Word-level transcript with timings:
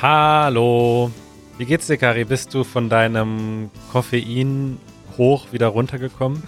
Hallo. 0.00 1.10
Wie 1.56 1.64
geht's 1.64 1.88
dir, 1.88 1.96
Kari? 1.96 2.24
Bist 2.24 2.54
du 2.54 2.62
von 2.62 2.88
deinem 2.88 3.68
Koffein 3.90 4.78
hoch 5.16 5.50
wieder 5.50 5.66
runtergekommen? 5.66 6.44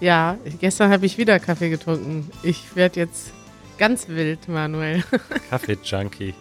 Ja, 0.00 0.38
gestern 0.60 0.90
habe 0.90 1.04
ich 1.04 1.18
wieder 1.18 1.38
Kaffee 1.40 1.68
getrunken. 1.68 2.30
Ich 2.42 2.74
werde 2.74 3.00
jetzt 3.00 3.34
ganz 3.76 4.08
wild, 4.08 4.48
Manuel. 4.48 5.04
Kaffee-Junkie. 5.50 6.32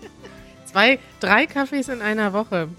Zwei, 0.64 1.00
drei 1.20 1.46
Kaffees 1.46 1.90
in 1.90 2.02
einer 2.02 2.32
Woche. 2.32 2.70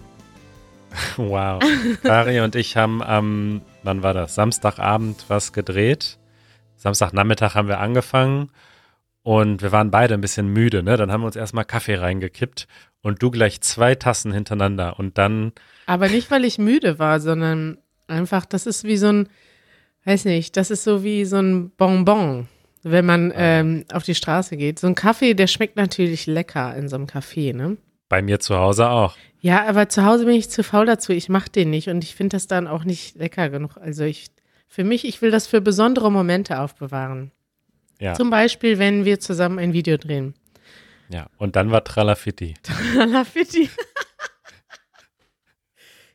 Wow. 1.17 1.61
Kari 2.05 2.39
und 2.41 2.55
ich 2.55 2.77
haben 2.77 3.03
am, 3.03 3.63
wann 3.83 4.05
war 4.05 4.15
das? 4.15 4.37
Samstagabend 4.37 5.25
was 5.27 5.53
gedreht. 5.53 6.19
Samstagnachmittag 6.77 7.57
haben 7.57 7.67
wir 7.67 7.81
angefangen 7.81 8.49
und 9.25 9.63
wir 9.63 9.73
waren 9.73 9.91
beide 9.91 10.15
ein 10.15 10.21
bisschen 10.21 10.47
müde, 10.49 10.83
ne? 10.85 10.97
Dann 10.97 11.11
haben 11.11 11.23
wir 11.23 11.27
uns 11.27 11.35
erstmal 11.35 11.65
Kaffee 11.65 11.97
reingekippt 11.97 12.69
und 13.03 13.21
du 13.23 13.31
gleich 13.33 13.61
zwei 13.63 13.95
Tassen 13.97 14.33
hintereinander 14.33 14.99
und 14.99 15.19
dann. 15.19 15.53
Aber 15.87 16.09
nicht, 16.09 16.31
weil 16.31 16.45
ich 16.45 16.59
müde 16.59 16.99
war, 17.01 17.19
sondern 17.21 17.79
einfach, 18.07 18.45
das 18.45 18.67
ist 18.67 18.85
wie 18.85 18.99
so 18.99 19.09
ein, 19.09 19.29
weiß 20.05 20.27
nicht, 20.27 20.57
das 20.57 20.71
ist 20.71 20.85
so 20.85 21.03
wie 21.03 21.25
so 21.25 21.39
ein 21.39 21.71
Bonbon, 21.71 22.49
wenn 22.83 23.07
man 23.07 23.33
Ah. 23.33 23.37
ähm, 23.39 23.85
auf 23.93 24.03
die 24.05 24.15
Straße 24.15 24.59
geht. 24.59 24.79
So 24.79 24.87
ein 24.87 24.95
Kaffee, 24.95 25.33
der 25.35 25.47
schmeckt 25.47 25.77
natürlich 25.77 26.27
lecker 26.27 26.77
in 26.77 26.89
so 26.89 26.97
einem 26.97 27.07
Café, 27.07 27.55
ne? 27.57 27.79
Bei 28.11 28.21
mir 28.21 28.41
zu 28.41 28.57
Hause 28.57 28.91
auch. 28.91 29.17
Ja, 29.41 29.67
aber 29.67 29.89
zu 29.89 30.05
Hause 30.05 30.27
bin 30.27 30.35
ich 30.35 30.51
zu 30.51 30.63
faul 30.63 30.85
dazu. 30.85 31.13
Ich 31.13 31.31
mache 31.31 31.49
den 31.51 31.71
nicht 31.71 31.89
und 31.89 32.05
ich 32.05 32.15
finde 32.15 32.37
das 32.37 32.47
dann 32.47 32.67
auch 32.67 32.85
nicht 32.85 33.17
lecker 33.17 33.49
genug. 33.49 33.79
Also 33.81 34.05
ich, 34.05 34.27
für 34.69 34.85
mich, 34.85 35.07
ich 35.07 35.23
will 35.23 35.31
das 35.31 35.47
für 35.47 35.63
besondere 35.63 36.13
Momente 36.13 36.61
aufbewahren. 36.61 37.31
Ja. 38.05 38.13
Zum 38.13 38.29
Beispiel, 38.29 38.79
wenn 38.79 39.07
wir 39.07 39.19
zusammen 39.19 39.59
ein 39.59 39.73
Video 39.73 39.97
drehen. 39.97 40.35
ja. 41.09 41.27
Und 41.39 41.57
dann 41.57 41.71
war 41.71 41.85
Tralafitti. 41.85 42.53
Lafitti. 42.95 43.71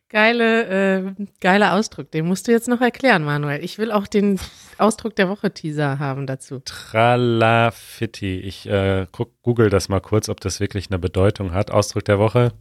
Geile, 0.10 0.68
äh, 0.68 1.14
geiler 1.40 1.74
Ausdruck. 1.74 2.12
Den 2.12 2.28
musst 2.28 2.48
du 2.48 2.52
jetzt 2.52 2.68
noch 2.68 2.82
erklären, 2.82 3.24
Manuel. 3.24 3.64
Ich 3.64 3.78
will 3.78 3.92
auch 3.92 4.08
den 4.08 4.40
Ausdruck 4.80 5.16
der 5.16 5.30
Woche 5.30 5.52
Teaser 5.52 6.00
haben 6.00 6.26
dazu. 6.26 6.62
Tralafitti. 6.66 8.40
Ich 8.40 8.68
äh, 8.68 9.06
guck, 9.12 9.40
google 9.44 9.70
das 9.70 9.88
mal 9.88 10.00
kurz, 10.00 10.28
ob 10.30 10.42
das 10.42 10.60
wirklich 10.60 10.90
eine 10.90 10.98
Bedeutung 10.98 11.54
hat. 11.54 11.70
Ausdruck 11.70 12.06
der 12.06 12.18
Woche. 12.18 12.54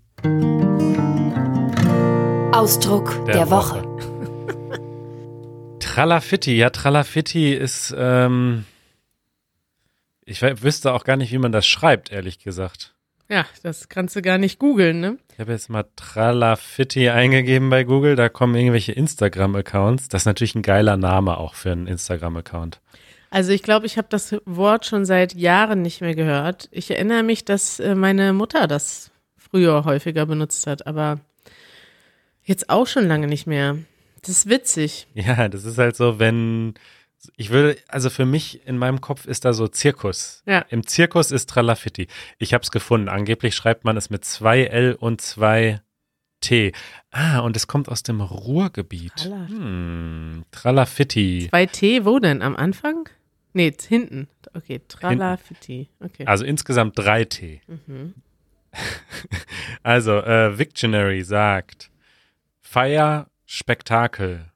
Ausdruck 2.52 3.24
der, 3.26 3.48
Woche. 3.50 3.82
Tralafitti, 5.80 6.54
ja, 6.54 6.68
Tralafitti 6.68 7.54
ist, 7.54 7.94
ähm, 7.96 8.66
ich 10.28 10.42
wüsste 10.42 10.92
auch 10.92 11.04
gar 11.04 11.16
nicht, 11.16 11.32
wie 11.32 11.38
man 11.38 11.52
das 11.52 11.66
schreibt, 11.66 12.12
ehrlich 12.12 12.38
gesagt. 12.38 12.94
Ja, 13.30 13.46
das 13.62 13.88
kannst 13.88 14.16
du 14.16 14.22
gar 14.22 14.38
nicht 14.38 14.58
googeln, 14.58 15.00
ne? 15.00 15.18
Ich 15.32 15.38
habe 15.38 15.52
jetzt 15.52 15.68
mal 15.68 15.84
Tralafitti 15.96 17.10
eingegeben 17.10 17.68
bei 17.68 17.84
Google, 17.84 18.16
da 18.16 18.28
kommen 18.28 18.54
irgendwelche 18.54 18.92
Instagram-Accounts. 18.92 20.08
Das 20.08 20.22
ist 20.22 20.26
natürlich 20.26 20.54
ein 20.54 20.62
geiler 20.62 20.96
Name 20.96 21.36
auch 21.36 21.54
für 21.54 21.72
einen 21.72 21.86
Instagram-Account. 21.86 22.80
Also 23.30 23.52
ich 23.52 23.62
glaube, 23.62 23.84
ich 23.84 23.98
habe 23.98 24.08
das 24.10 24.34
Wort 24.46 24.86
schon 24.86 25.04
seit 25.04 25.34
Jahren 25.34 25.82
nicht 25.82 26.00
mehr 26.00 26.14
gehört. 26.14 26.68
Ich 26.72 26.90
erinnere 26.90 27.22
mich, 27.22 27.44
dass 27.44 27.78
äh, 27.80 27.94
meine 27.94 28.32
Mutter 28.32 28.66
das 28.66 29.10
früher 29.36 29.84
häufiger 29.84 30.24
benutzt 30.24 30.66
hat, 30.66 30.86
aber 30.86 31.20
jetzt 32.44 32.70
auch 32.70 32.86
schon 32.86 33.06
lange 33.06 33.26
nicht 33.26 33.46
mehr. 33.46 33.76
Das 34.22 34.30
ist 34.30 34.48
witzig. 34.48 35.06
Ja, 35.14 35.48
das 35.48 35.64
ist 35.64 35.78
halt 35.78 35.96
so, 35.96 36.18
wenn, 36.18 36.74
ich 37.36 37.50
würde, 37.50 37.76
also 37.88 38.10
für 38.10 38.24
mich 38.24 38.66
in 38.66 38.78
meinem 38.78 39.00
Kopf 39.00 39.26
ist 39.26 39.44
da 39.44 39.52
so 39.52 39.68
Zirkus. 39.68 40.42
Ja. 40.46 40.60
Im 40.68 40.86
Zirkus 40.86 41.30
ist 41.30 41.48
Tralafitti. 41.50 42.06
Ich 42.38 42.54
habe 42.54 42.62
es 42.62 42.70
gefunden. 42.70 43.08
Angeblich 43.08 43.54
schreibt 43.54 43.84
man 43.84 43.96
es 43.96 44.10
mit 44.10 44.24
zwei 44.24 44.64
L 44.64 44.94
und 44.94 45.20
zwei 45.20 45.80
T. 46.40 46.72
Ah, 47.10 47.40
und 47.40 47.56
es 47.56 47.66
kommt 47.66 47.88
aus 47.88 48.02
dem 48.02 48.20
Ruhrgebiet. 48.20 49.16
Tralafitti. 49.16 49.54
Hm, 49.56 50.44
Tralafitti. 50.52 51.48
Bei 51.50 51.66
T, 51.66 52.04
wo 52.04 52.18
denn? 52.18 52.42
Am 52.42 52.56
Anfang? 52.56 53.08
Nee, 53.52 53.72
hinten. 53.88 54.28
Okay, 54.54 54.80
Tralafitti. 54.86 55.88
Okay. 56.00 56.26
Also 56.26 56.44
insgesamt 56.44 56.98
drei 56.98 57.24
T. 57.24 57.60
Mhm. 57.66 58.14
Also, 59.82 60.18
äh, 60.18 60.58
Victionary 60.58 61.22
sagt 61.22 61.90
Feier, 62.60 63.30
Spektakel, 63.46 64.52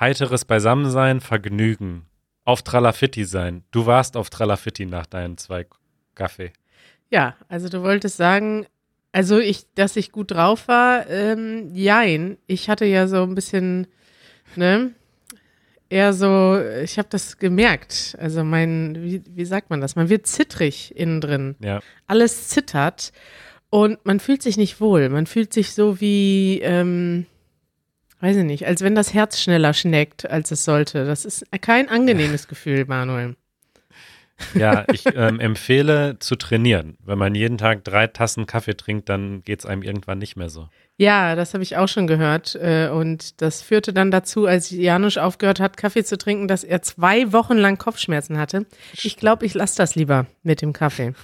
heiteres 0.00 0.44
Beisammensein, 0.44 1.20
Vergnügen, 1.20 2.06
auf 2.44 2.62
Tralafitti 2.62 3.24
sein. 3.24 3.62
Du 3.70 3.86
warst 3.86 4.16
auf 4.16 4.30
Tralafitti 4.30 4.86
nach 4.86 5.06
deinen 5.06 5.36
zwei 5.38 5.66
Kaffee. 6.14 6.52
Ja, 7.10 7.36
also 7.48 7.68
du 7.68 7.82
wolltest 7.82 8.16
sagen, 8.16 8.66
also 9.12 9.38
ich, 9.38 9.66
dass 9.74 9.96
ich 9.96 10.12
gut 10.12 10.30
drauf 10.30 10.68
war, 10.68 11.08
ähm, 11.08 11.70
jein. 11.74 12.38
Ich 12.46 12.70
hatte 12.70 12.86
ja 12.86 13.06
so 13.06 13.22
ein 13.22 13.34
bisschen, 13.34 13.88
ne, 14.56 14.92
eher 15.88 16.12
so, 16.12 16.60
ich 16.82 16.98
habe 16.98 17.08
das 17.10 17.38
gemerkt. 17.38 18.16
Also 18.18 18.44
mein, 18.44 18.96
wie, 19.02 19.22
wie 19.26 19.44
sagt 19.44 19.70
man 19.70 19.80
das? 19.80 19.96
Man 19.96 20.08
wird 20.08 20.26
zittrig 20.26 20.96
innen 20.96 21.20
drin. 21.20 21.56
Ja. 21.60 21.80
Alles 22.06 22.48
zittert 22.48 23.12
und 23.68 24.04
man 24.06 24.20
fühlt 24.20 24.42
sich 24.42 24.56
nicht 24.56 24.80
wohl. 24.80 25.08
Man 25.08 25.26
fühlt 25.26 25.52
sich 25.52 25.72
so 25.74 26.00
wie, 26.00 26.60
ähm, 26.62 27.26
weiß 28.20 28.36
ich 28.36 28.44
nicht, 28.44 28.66
als 28.66 28.82
wenn 28.82 28.94
das 28.94 29.14
Herz 29.14 29.40
schneller 29.40 29.74
schneckt, 29.74 30.28
als 30.28 30.50
es 30.50 30.64
sollte. 30.64 31.04
Das 31.06 31.24
ist 31.24 31.44
kein 31.60 31.88
angenehmes 31.88 32.48
Gefühl, 32.48 32.84
Manuel. 32.86 33.36
Ja, 34.54 34.84
ich 34.92 35.04
ähm, 35.14 35.38
empfehle 35.40 36.18
zu 36.18 36.36
trainieren. 36.36 36.96
Wenn 37.04 37.18
man 37.18 37.34
jeden 37.34 37.58
Tag 37.58 37.84
drei 37.84 38.06
Tassen 38.06 38.46
Kaffee 38.46 38.76
trinkt, 38.76 39.08
dann 39.08 39.42
geht 39.42 39.60
es 39.60 39.66
einem 39.66 39.82
irgendwann 39.82 40.18
nicht 40.18 40.36
mehr 40.36 40.48
so. 40.48 40.68
Ja, 40.96 41.34
das 41.34 41.54
habe 41.54 41.62
ich 41.62 41.76
auch 41.76 41.88
schon 41.88 42.06
gehört. 42.06 42.54
äh, 42.56 42.88
Und 42.88 43.40
das 43.40 43.62
führte 43.62 43.92
dann 43.92 44.10
dazu, 44.10 44.46
als 44.46 44.70
Janusz 44.70 45.16
aufgehört 45.16 45.60
hat, 45.60 45.76
Kaffee 45.76 46.04
zu 46.04 46.18
trinken, 46.18 46.46
dass 46.48 46.62
er 46.64 46.82
zwei 46.82 47.32
Wochen 47.32 47.56
lang 47.56 47.78
Kopfschmerzen 47.78 48.38
hatte. 48.38 48.66
Ich 49.02 49.16
glaube, 49.16 49.46
ich 49.46 49.54
lasse 49.54 49.76
das 49.78 49.94
lieber 49.94 50.26
mit 50.42 50.60
dem 50.62 50.72
Kaffee. 50.72 51.14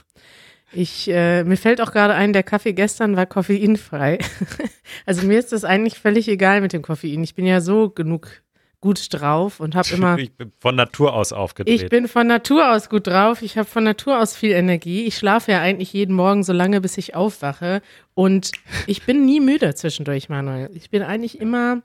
Ich, 0.72 1.08
äh, 1.08 1.44
mir 1.44 1.56
fällt 1.56 1.80
auch 1.80 1.92
gerade 1.92 2.14
ein, 2.14 2.32
der 2.32 2.42
Kaffee 2.42 2.72
gestern 2.72 3.16
war 3.16 3.26
koffeinfrei. 3.26 4.18
also 5.06 5.26
mir 5.26 5.38
ist 5.38 5.52
das 5.52 5.64
eigentlich 5.64 5.98
völlig 5.98 6.28
egal 6.28 6.60
mit 6.60 6.72
dem 6.72 6.82
Koffein. 6.82 7.22
Ich 7.22 7.34
bin 7.34 7.46
ja 7.46 7.60
so 7.60 7.90
genug 7.90 8.42
gut 8.80 9.12
drauf 9.12 9.60
und 9.60 9.74
habe 9.74 9.88
immer. 9.92 10.18
Ich 10.18 10.32
bin 10.32 10.52
von 10.58 10.76
Natur 10.76 11.14
aus 11.14 11.32
aufgedreht. 11.32 11.82
Ich 11.82 11.88
bin 11.88 12.08
von 12.08 12.26
Natur 12.26 12.72
aus 12.72 12.88
gut 12.88 13.06
drauf. 13.06 13.42
Ich 13.42 13.56
habe 13.56 13.68
von 13.68 13.84
Natur 13.84 14.20
aus 14.20 14.36
viel 14.36 14.52
Energie. 14.52 15.06
Ich 15.06 15.16
schlafe 15.16 15.52
ja 15.52 15.60
eigentlich 15.60 15.92
jeden 15.92 16.14
Morgen 16.14 16.44
so 16.44 16.52
lange, 16.52 16.80
bis 16.80 16.98
ich 16.98 17.14
aufwache. 17.14 17.80
Und 18.14 18.52
ich 18.86 19.04
bin 19.04 19.24
nie 19.24 19.40
müde 19.40 19.74
zwischendurch, 19.74 20.28
Manuel. 20.28 20.70
Ich 20.74 20.90
bin 20.90 21.02
eigentlich 21.02 21.40
immer 21.40 21.82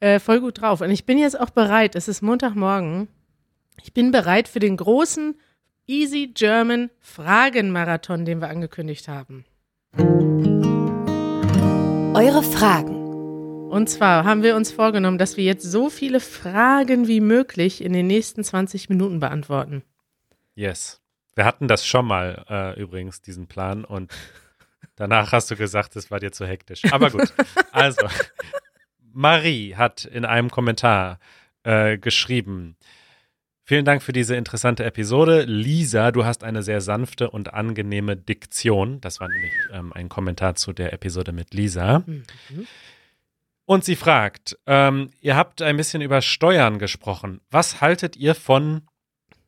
äh, 0.00 0.18
voll 0.18 0.40
gut 0.40 0.60
drauf. 0.60 0.80
Und 0.80 0.90
ich 0.90 1.04
bin 1.04 1.18
jetzt 1.18 1.38
auch 1.38 1.50
bereit. 1.50 1.94
Es 1.94 2.08
ist 2.08 2.22
Montagmorgen. 2.22 3.08
Ich 3.82 3.92
bin 3.92 4.10
bereit 4.10 4.48
für 4.48 4.58
den 4.58 4.76
großen 4.76 5.34
Easy 5.90 6.28
German 6.32 6.88
Fragenmarathon, 7.00 8.24
den 8.24 8.40
wir 8.40 8.48
angekündigt 8.48 9.08
haben. 9.08 9.44
Eure 12.14 12.44
Fragen. 12.44 12.94
Und 13.70 13.90
zwar 13.90 14.22
haben 14.24 14.44
wir 14.44 14.54
uns 14.54 14.70
vorgenommen, 14.70 15.18
dass 15.18 15.36
wir 15.36 15.42
jetzt 15.42 15.64
so 15.64 15.90
viele 15.90 16.20
Fragen 16.20 17.08
wie 17.08 17.18
möglich 17.20 17.82
in 17.82 17.92
den 17.92 18.06
nächsten 18.06 18.44
20 18.44 18.88
Minuten 18.88 19.18
beantworten. 19.18 19.82
Yes. 20.54 21.00
Wir 21.34 21.44
hatten 21.44 21.66
das 21.66 21.84
schon 21.84 22.06
mal 22.06 22.44
äh, 22.48 22.80
übrigens, 22.80 23.20
diesen 23.20 23.48
Plan. 23.48 23.84
Und 23.84 24.12
danach 24.94 25.32
hast 25.32 25.50
du 25.50 25.56
gesagt, 25.56 25.96
es 25.96 26.12
war 26.12 26.20
dir 26.20 26.30
zu 26.30 26.46
hektisch. 26.46 26.82
Aber 26.92 27.10
gut. 27.10 27.34
Also, 27.72 28.06
Marie 29.12 29.74
hat 29.74 30.04
in 30.04 30.24
einem 30.24 30.50
Kommentar 30.50 31.18
äh, 31.64 31.98
geschrieben, 31.98 32.76
Vielen 33.70 33.84
Dank 33.84 34.02
für 34.02 34.12
diese 34.12 34.34
interessante 34.34 34.82
Episode. 34.82 35.44
Lisa, 35.44 36.10
du 36.10 36.24
hast 36.24 36.42
eine 36.42 36.64
sehr 36.64 36.80
sanfte 36.80 37.30
und 37.30 37.54
angenehme 37.54 38.16
Diktion. 38.16 39.00
Das 39.00 39.20
war 39.20 39.28
nämlich 39.28 39.52
ähm, 39.72 39.92
ein 39.92 40.08
Kommentar 40.08 40.56
zu 40.56 40.72
der 40.72 40.92
Episode 40.92 41.30
mit 41.30 41.54
Lisa. 41.54 42.02
Mhm. 42.04 42.24
Und 43.66 43.84
sie 43.84 43.94
fragt, 43.94 44.58
ähm, 44.66 45.10
ihr 45.20 45.36
habt 45.36 45.62
ein 45.62 45.76
bisschen 45.76 46.02
über 46.02 46.20
Steuern 46.20 46.80
gesprochen. 46.80 47.42
Was 47.52 47.80
haltet 47.80 48.16
ihr 48.16 48.34
von 48.34 48.82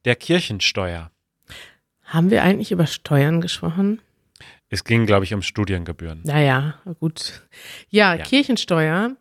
der 0.04 0.14
Kirchensteuer? 0.14 1.10
Haben 2.04 2.30
wir 2.30 2.44
eigentlich 2.44 2.70
über 2.70 2.86
Steuern 2.86 3.40
gesprochen? 3.40 4.00
Es 4.68 4.84
ging, 4.84 5.04
glaube 5.04 5.24
ich, 5.24 5.34
um 5.34 5.42
Studiengebühren. 5.42 6.20
Naja, 6.22 6.78
gut. 7.00 7.42
Ja, 7.88 8.14
Ja. 8.14 8.22
Kirchensteuer. 8.22 9.16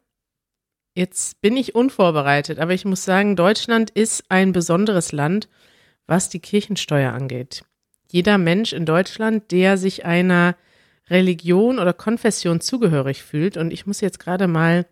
Jetzt 0.93 1.41
bin 1.41 1.55
ich 1.55 1.73
unvorbereitet, 1.73 2.59
aber 2.59 2.73
ich 2.73 2.83
muss 2.85 3.05
sagen, 3.05 3.35
Deutschland 3.35 3.89
ist 3.89 4.25
ein 4.29 4.51
besonderes 4.51 5.11
Land, 5.11 5.47
was 6.05 6.29
die 6.29 6.39
Kirchensteuer 6.39 7.13
angeht. 7.13 7.63
Jeder 8.11 8.37
Mensch 8.37 8.73
in 8.73 8.85
Deutschland, 8.85 9.51
der 9.51 9.77
sich 9.77 10.03
einer 10.05 10.55
Religion 11.09 11.79
oder 11.79 11.93
Konfession 11.93 12.59
zugehörig 12.59 13.23
fühlt, 13.23 13.55
und 13.55 13.71
ich 13.71 13.85
muss 13.85 14.01
jetzt 14.01 14.19
gerade 14.19 14.47
mal 14.47 14.85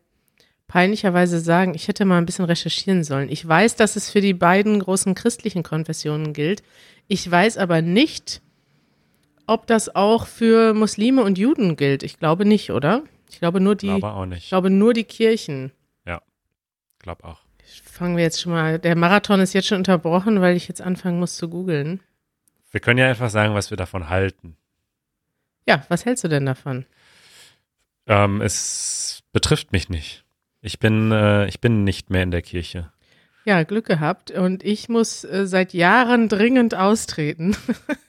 peinlicherweise 0.67 1.39
sagen, 1.39 1.73
ich 1.73 1.89
hätte 1.89 2.05
mal 2.05 2.17
ein 2.17 2.25
bisschen 2.25 2.45
recherchieren 2.45 3.03
sollen. 3.03 3.27
Ich 3.27 3.45
weiß, 3.45 3.75
dass 3.75 3.97
es 3.97 4.09
für 4.09 4.21
die 4.21 4.33
beiden 4.33 4.79
großen 4.79 5.15
christlichen 5.15 5.63
Konfessionen 5.63 6.31
gilt. 6.31 6.63
Ich 7.07 7.29
weiß 7.29 7.57
aber 7.57 7.81
nicht, 7.81 8.41
ob 9.47 9.67
das 9.67 9.93
auch 9.93 10.27
für 10.27 10.73
Muslime 10.73 11.23
und 11.23 11.37
Juden 11.37 11.75
gilt. 11.75 12.03
Ich 12.03 12.19
glaube 12.19 12.45
nicht, 12.45 12.71
oder? 12.71 13.03
Ich 13.29 13.39
glaube 13.39 13.59
nur 13.59 13.75
die, 13.75 13.87
glaube 13.87 14.13
auch 14.13 14.25
nicht. 14.25 14.43
ich 14.43 14.49
glaube 14.49 14.69
nur 14.69 14.93
die 14.93 15.03
Kirchen. 15.03 15.71
Glaub 16.99 17.23
auch. 17.23 17.41
Fangen 17.83 18.17
wir 18.17 18.23
jetzt 18.23 18.41
schon 18.41 18.51
mal. 18.51 18.79
Der 18.79 18.95
Marathon 18.95 19.39
ist 19.39 19.53
jetzt 19.53 19.67
schon 19.67 19.77
unterbrochen, 19.79 20.41
weil 20.41 20.55
ich 20.55 20.67
jetzt 20.67 20.81
anfangen 20.81 21.19
muss 21.19 21.35
zu 21.35 21.49
googeln. 21.49 22.01
Wir 22.71 22.79
können 22.79 22.99
ja 22.99 23.07
einfach 23.09 23.29
sagen, 23.29 23.53
was 23.53 23.69
wir 23.69 23.77
davon 23.77 24.09
halten. 24.09 24.55
Ja, 25.67 25.85
was 25.89 26.05
hältst 26.05 26.23
du 26.23 26.27
denn 26.27 26.45
davon? 26.45 26.85
Ähm, 28.07 28.41
es 28.41 29.21
betrifft 29.31 29.71
mich 29.71 29.89
nicht. 29.89 30.23
Ich 30.61 30.79
bin, 30.79 31.11
äh, 31.11 31.47
ich 31.47 31.61
bin 31.61 31.83
nicht 31.83 32.09
mehr 32.09 32.23
in 32.23 32.31
der 32.31 32.41
Kirche. 32.41 32.91
Ja, 33.45 33.63
Glück 33.63 33.85
gehabt. 33.85 34.31
Und 34.31 34.63
ich 34.63 34.89
muss 34.89 35.23
äh, 35.23 35.47
seit 35.47 35.73
Jahren 35.73 36.27
dringend 36.27 36.75
austreten. 36.75 37.55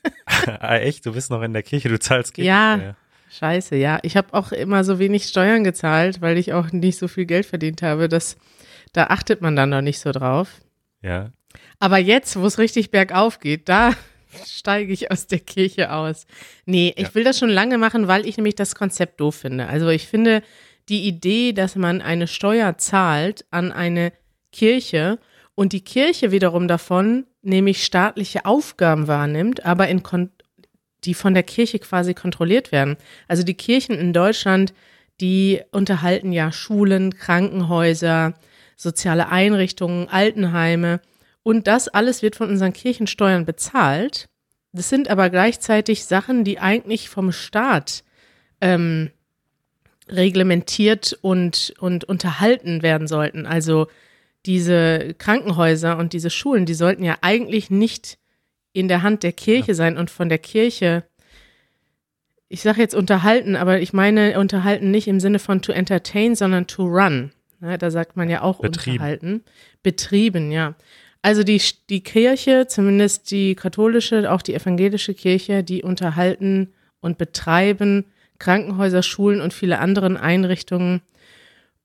ah, 0.59 0.75
echt? 0.77 1.05
Du 1.05 1.13
bist 1.13 1.29
noch 1.31 1.41
in 1.41 1.53
der 1.53 1.63
Kirche, 1.63 1.89
du 1.89 1.99
zahlst 1.99 2.37
Ja. 2.37 2.75
Kirchensteuer. 2.75 2.95
Scheiße, 3.31 3.75
ja. 3.77 3.99
Ich 4.03 4.17
habe 4.17 4.33
auch 4.33 4.51
immer 4.51 4.83
so 4.83 4.99
wenig 4.99 5.25
Steuern 5.25 5.63
gezahlt, 5.63 6.19
weil 6.19 6.37
ich 6.37 6.51
auch 6.51 6.71
nicht 6.73 6.99
so 6.99 7.07
viel 7.07 7.25
Geld 7.25 7.45
verdient 7.45 7.81
habe. 7.81 8.09
Das, 8.09 8.37
da 8.93 9.05
achtet 9.05 9.41
man 9.41 9.55
dann 9.55 9.69
noch 9.69 9.81
nicht 9.81 9.99
so 9.99 10.11
drauf. 10.11 10.49
Ja. 11.01 11.31
Aber 11.79 11.97
jetzt, 11.97 12.35
wo 12.39 12.45
es 12.45 12.57
richtig 12.59 12.91
bergauf 12.91 13.39
geht, 13.39 13.67
da 13.69 13.93
steige 14.45 14.93
ich 14.93 15.11
aus 15.11 15.27
der 15.27 15.39
Kirche 15.39 15.91
aus. 15.91 16.25
Nee, 16.65 16.93
ich 16.95 17.07
Ja. 17.09 17.15
will 17.15 17.23
das 17.23 17.39
schon 17.39 17.49
lange 17.49 17.77
machen, 17.77 18.07
weil 18.07 18.25
ich 18.25 18.37
nämlich 18.37 18.55
das 18.55 18.75
Konzept 18.75 19.19
doof 19.19 19.35
finde. 19.35 19.67
Also 19.67 19.89
ich 19.89 20.07
finde 20.07 20.41
die 20.89 21.07
Idee, 21.07 21.53
dass 21.53 21.75
man 21.75 22.01
eine 22.01 22.27
Steuer 22.27 22.77
zahlt 22.77 23.45
an 23.51 23.71
eine 23.71 24.11
Kirche 24.51 25.19
und 25.55 25.73
die 25.73 25.83
Kirche 25.83 26.31
wiederum 26.31 26.67
davon 26.67 27.25
nämlich 27.41 27.83
staatliche 27.83 28.45
Aufgaben 28.45 29.07
wahrnimmt, 29.07 29.65
aber 29.65 29.87
in 29.87 30.03
kon 30.03 30.29
die 31.03 31.15
von 31.15 31.33
der 31.33 31.41
Kirche 31.43 31.79
quasi 31.79 32.13
kontrolliert 32.13 32.71
werden. 32.71 32.95
Also 33.27 33.41
die 33.41 33.55
Kirchen 33.55 33.95
in 33.95 34.13
Deutschland, 34.13 34.71
die 35.19 35.59
unterhalten 35.71 36.31
ja 36.31 36.51
Schulen, 36.51 37.15
Krankenhäuser, 37.15 38.35
soziale 38.81 39.29
Einrichtungen, 39.29 40.09
Altenheime. 40.09 41.01
Und 41.43 41.67
das 41.67 41.87
alles 41.87 42.21
wird 42.21 42.35
von 42.35 42.49
unseren 42.49 42.73
Kirchensteuern 42.73 43.45
bezahlt. 43.45 44.27
Das 44.73 44.89
sind 44.89 45.09
aber 45.09 45.29
gleichzeitig 45.29 46.05
Sachen, 46.05 46.43
die 46.43 46.59
eigentlich 46.59 47.09
vom 47.09 47.31
Staat 47.31 48.03
ähm, 48.59 49.11
reglementiert 50.07 51.17
und, 51.21 51.73
und 51.79 52.05
unterhalten 52.05 52.81
werden 52.81 53.07
sollten. 53.07 53.45
Also 53.45 53.87
diese 54.45 55.13
Krankenhäuser 55.17 55.97
und 55.97 56.13
diese 56.13 56.29
Schulen, 56.29 56.65
die 56.65 56.73
sollten 56.73 57.03
ja 57.03 57.17
eigentlich 57.21 57.69
nicht 57.69 58.17
in 58.73 58.87
der 58.87 59.03
Hand 59.03 59.21
der 59.21 59.33
Kirche 59.33 59.75
sein 59.75 59.97
und 59.97 60.09
von 60.09 60.29
der 60.29 60.39
Kirche, 60.39 61.03
ich 62.47 62.61
sage 62.61 62.81
jetzt 62.81 62.95
unterhalten, 62.95 63.55
aber 63.55 63.79
ich 63.79 63.93
meine 63.93 64.39
unterhalten 64.39 64.89
nicht 64.89 65.07
im 65.07 65.19
Sinne 65.19 65.39
von 65.39 65.61
to 65.61 65.71
entertain, 65.71 66.35
sondern 66.35 66.65
to 66.67 66.83
run. 66.83 67.31
Ja, 67.61 67.77
da 67.77 67.91
sagt 67.91 68.17
man 68.17 68.29
ja 68.29 68.41
auch 68.41 68.59
Betrieben. 68.59 68.97
unterhalten. 68.97 69.43
Betrieben, 69.83 70.51
ja. 70.51 70.75
Also 71.21 71.43
die, 71.43 71.61
die 71.89 72.01
Kirche, 72.01 72.65
zumindest 72.67 73.29
die 73.29 73.55
katholische, 73.55 74.31
auch 74.31 74.41
die 74.41 74.55
evangelische 74.55 75.13
Kirche, 75.13 75.63
die 75.63 75.83
unterhalten 75.83 76.73
und 76.99 77.17
betreiben 77.17 78.05
Krankenhäuser, 78.39 79.03
Schulen 79.03 79.39
und 79.39 79.53
viele 79.53 79.79
anderen 79.79 80.17
Einrichtungen. 80.17 81.01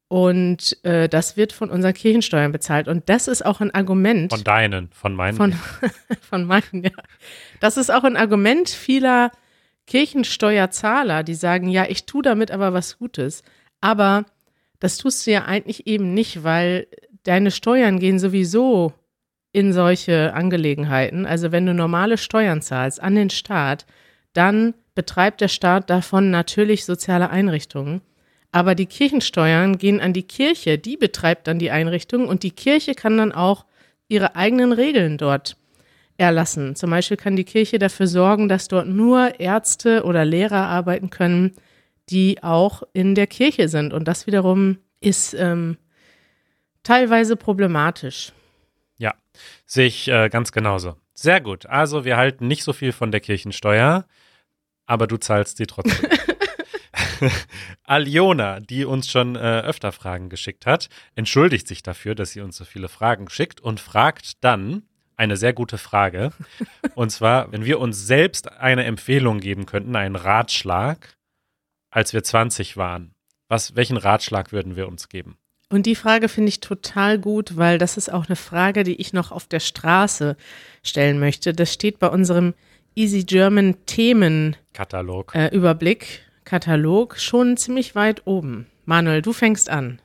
Und 0.08 0.82
äh, 0.84 1.08
das 1.08 1.36
wird 1.36 1.52
von 1.52 1.68
unseren 1.68 1.92
Kirchensteuern 1.92 2.52
bezahlt. 2.52 2.88
Und 2.88 3.08
das 3.08 3.28
ist 3.28 3.44
auch 3.44 3.60
ein 3.60 3.74
Argument 3.74 4.32
Von 4.32 4.44
deinen, 4.44 4.88
von 4.92 5.14
meinen. 5.14 5.36
von, 5.36 5.52
von 6.20 6.44
meinen, 6.44 6.84
ja. 6.84 6.90
Das 7.60 7.76
ist 7.76 7.90
auch 7.90 8.04
ein 8.04 8.16
Argument 8.16 8.70
vieler 8.70 9.32
Kirchensteuerzahler, 9.86 11.24
die 11.24 11.34
sagen, 11.34 11.68
ja, 11.68 11.86
ich 11.88 12.06
tue 12.06 12.22
damit 12.22 12.50
aber 12.50 12.72
was 12.72 12.98
Gutes. 12.98 13.42
Aber 13.80 14.24
das 14.80 14.98
tust 14.98 15.26
du 15.26 15.32
ja 15.32 15.44
eigentlich 15.44 15.86
eben 15.86 16.14
nicht, 16.14 16.44
weil 16.44 16.86
deine 17.22 17.50
Steuern 17.50 17.98
gehen 17.98 18.18
sowieso 18.18 18.92
in 19.52 19.72
solche 19.72 20.34
Angelegenheiten. 20.34 21.26
Also 21.26 21.52
wenn 21.52 21.66
du 21.66 21.74
normale 21.74 22.18
Steuern 22.18 22.62
zahlst 22.62 23.02
an 23.02 23.14
den 23.14 23.30
Staat, 23.30 23.86
dann 24.32 24.74
betreibt 24.94 25.40
der 25.40 25.48
Staat 25.48 25.88
davon 25.88 26.30
natürlich 26.30 26.84
soziale 26.84 27.30
Einrichtungen. 27.30 28.02
Aber 28.52 28.74
die 28.74 28.86
Kirchensteuern 28.86 29.78
gehen 29.78 30.00
an 30.00 30.12
die 30.12 30.22
Kirche, 30.22 30.78
die 30.78 30.96
betreibt 30.96 31.46
dann 31.46 31.58
die 31.58 31.70
Einrichtung 31.70 32.28
und 32.28 32.42
die 32.42 32.50
Kirche 32.50 32.94
kann 32.94 33.16
dann 33.18 33.32
auch 33.32 33.64
ihre 34.08 34.36
eigenen 34.36 34.72
Regeln 34.72 35.18
dort 35.18 35.56
erlassen. 36.16 36.76
Zum 36.76 36.90
Beispiel 36.90 37.16
kann 37.16 37.36
die 37.36 37.44
Kirche 37.44 37.78
dafür 37.78 38.06
sorgen, 38.06 38.48
dass 38.48 38.68
dort 38.68 38.86
nur 38.86 39.40
Ärzte 39.40 40.04
oder 40.04 40.24
Lehrer 40.24 40.66
arbeiten 40.66 41.10
können, 41.10 41.52
die 42.10 42.42
auch 42.42 42.82
in 42.92 43.14
der 43.14 43.26
Kirche 43.26 43.68
sind. 43.68 43.92
Und 43.92 44.06
das 44.08 44.26
wiederum 44.26 44.78
ist 45.00 45.34
ähm, 45.34 45.76
teilweise 46.82 47.36
problematisch. 47.36 48.32
Ja, 48.98 49.14
sehe 49.66 49.86
ich 49.86 50.08
äh, 50.08 50.28
ganz 50.28 50.52
genauso. 50.52 50.96
Sehr 51.14 51.40
gut. 51.40 51.66
Also 51.66 52.04
wir 52.04 52.16
halten 52.16 52.46
nicht 52.46 52.62
so 52.62 52.72
viel 52.72 52.92
von 52.92 53.10
der 53.10 53.20
Kirchensteuer, 53.20 54.06
aber 54.86 55.06
du 55.06 55.16
zahlst 55.16 55.56
sie 55.56 55.66
trotzdem. 55.66 56.08
Aliona, 57.84 58.60
die 58.60 58.84
uns 58.84 59.10
schon 59.10 59.36
äh, 59.36 59.60
öfter 59.60 59.92
Fragen 59.92 60.28
geschickt 60.28 60.66
hat, 60.66 60.88
entschuldigt 61.14 61.68
sich 61.68 61.82
dafür, 61.82 62.14
dass 62.14 62.32
sie 62.32 62.40
uns 62.40 62.56
so 62.56 62.64
viele 62.64 62.88
Fragen 62.88 63.28
schickt 63.28 63.60
und 63.60 63.80
fragt 63.80 64.44
dann 64.44 64.82
eine 65.16 65.36
sehr 65.36 65.52
gute 65.52 65.78
Frage. 65.78 66.32
Und 66.94 67.10
zwar, 67.10 67.50
wenn 67.50 67.64
wir 67.64 67.80
uns 67.80 68.06
selbst 68.06 68.52
eine 68.52 68.84
Empfehlung 68.84 69.40
geben 69.40 69.64
könnten, 69.64 69.96
einen 69.96 70.16
Ratschlag, 70.16 71.16
als 71.96 72.12
wir 72.12 72.22
20 72.22 72.76
waren, 72.76 73.14
was, 73.48 73.74
welchen 73.74 73.96
Ratschlag 73.96 74.52
würden 74.52 74.76
wir 74.76 74.86
uns 74.86 75.08
geben? 75.08 75.38
Und 75.70 75.86
die 75.86 75.94
Frage 75.94 76.28
finde 76.28 76.50
ich 76.50 76.60
total 76.60 77.18
gut, 77.18 77.56
weil 77.56 77.78
das 77.78 77.96
ist 77.96 78.12
auch 78.12 78.26
eine 78.26 78.36
Frage, 78.36 78.84
die 78.84 79.00
ich 79.00 79.14
noch 79.14 79.32
auf 79.32 79.46
der 79.46 79.60
Straße 79.60 80.36
stellen 80.82 81.18
möchte. 81.18 81.54
Das 81.54 81.72
steht 81.72 81.98
bei 81.98 82.08
unserem 82.08 82.52
Easy 82.94 83.24
German 83.24 83.76
Themen 83.86 84.56
Katalog. 84.74 85.34
äh, 85.34 85.48
Überblick, 85.48 86.20
Katalog 86.44 87.18
schon 87.18 87.56
ziemlich 87.56 87.94
weit 87.94 88.26
oben. 88.26 88.66
Manuel, 88.84 89.22
du 89.22 89.32
fängst 89.32 89.70
an. 89.70 90.00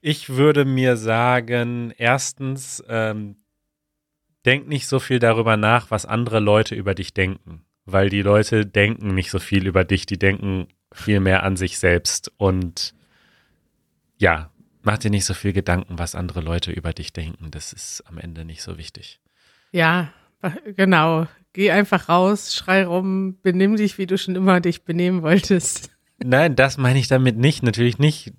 Ich 0.00 0.30
würde 0.30 0.64
mir 0.64 0.96
sagen, 0.96 1.94
erstens, 1.96 2.82
ähm, 2.88 3.36
denk 4.44 4.66
nicht 4.66 4.88
so 4.88 4.98
viel 4.98 5.20
darüber 5.20 5.56
nach, 5.56 5.92
was 5.92 6.04
andere 6.04 6.40
Leute 6.40 6.74
über 6.74 6.96
dich 6.96 7.14
denken. 7.14 7.64
Weil 7.84 8.10
die 8.10 8.22
Leute 8.22 8.66
denken 8.66 9.14
nicht 9.14 9.30
so 9.30 9.38
viel 9.38 9.68
über 9.68 9.84
dich, 9.84 10.04
die 10.04 10.18
denken 10.18 10.66
viel 10.96 11.20
mehr 11.20 11.42
an 11.42 11.56
sich 11.56 11.78
selbst. 11.78 12.32
Und 12.36 12.94
ja, 14.18 14.50
mach 14.82 14.98
dir 14.98 15.10
nicht 15.10 15.24
so 15.24 15.34
viel 15.34 15.52
Gedanken, 15.52 15.98
was 15.98 16.14
andere 16.14 16.40
Leute 16.40 16.72
über 16.72 16.92
dich 16.92 17.12
denken. 17.12 17.50
Das 17.50 17.72
ist 17.72 18.02
am 18.06 18.18
Ende 18.18 18.44
nicht 18.44 18.62
so 18.62 18.78
wichtig. 18.78 19.20
Ja, 19.72 20.12
genau. 20.76 21.26
Geh 21.52 21.70
einfach 21.70 22.08
raus, 22.08 22.54
schrei 22.54 22.84
rum, 22.84 23.38
benimm 23.42 23.76
dich, 23.76 23.98
wie 23.98 24.06
du 24.06 24.18
schon 24.18 24.36
immer 24.36 24.60
dich 24.60 24.84
benehmen 24.84 25.22
wolltest. 25.22 25.90
Nein, 26.18 26.56
das 26.56 26.78
meine 26.78 26.98
ich 26.98 27.08
damit 27.08 27.36
nicht. 27.36 27.62
Natürlich 27.62 27.98
nicht. 27.98 28.32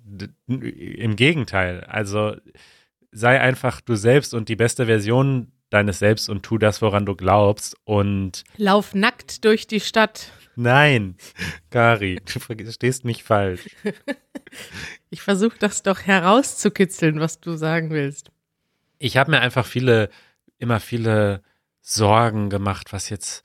Im 0.46 1.16
Gegenteil. 1.16 1.84
Also 1.84 2.34
sei 3.12 3.40
einfach 3.40 3.80
du 3.80 3.94
selbst 3.94 4.34
und 4.34 4.48
die 4.48 4.56
beste 4.56 4.86
Version 4.86 5.52
deines 5.70 5.98
Selbst 5.98 6.28
und 6.28 6.42
tu 6.42 6.58
das, 6.58 6.82
woran 6.82 7.06
du 7.06 7.14
glaubst. 7.14 7.76
Und 7.84 8.44
Lauf 8.56 8.94
nackt 8.94 9.44
durch 9.44 9.66
die 9.66 9.80
Stadt. 9.80 10.32
Nein, 10.58 11.16
Kari, 11.70 12.20
du 12.24 12.40
verstehst 12.40 13.04
mich 13.04 13.22
falsch. 13.22 13.64
Ich 15.10 15.20
versuche 15.22 15.58
das 15.58 15.82
doch 15.82 16.00
herauszukitzeln, 16.02 17.20
was 17.20 17.40
du 17.40 17.56
sagen 17.56 17.90
willst. 17.90 18.30
Ich 18.98 19.16
habe 19.16 19.30
mir 19.30 19.40
einfach 19.40 19.66
viele, 19.66 20.08
immer 20.58 20.80
viele 20.80 21.42
Sorgen 21.82 22.48
gemacht, 22.50 22.92
was 22.92 23.08
jetzt, 23.10 23.42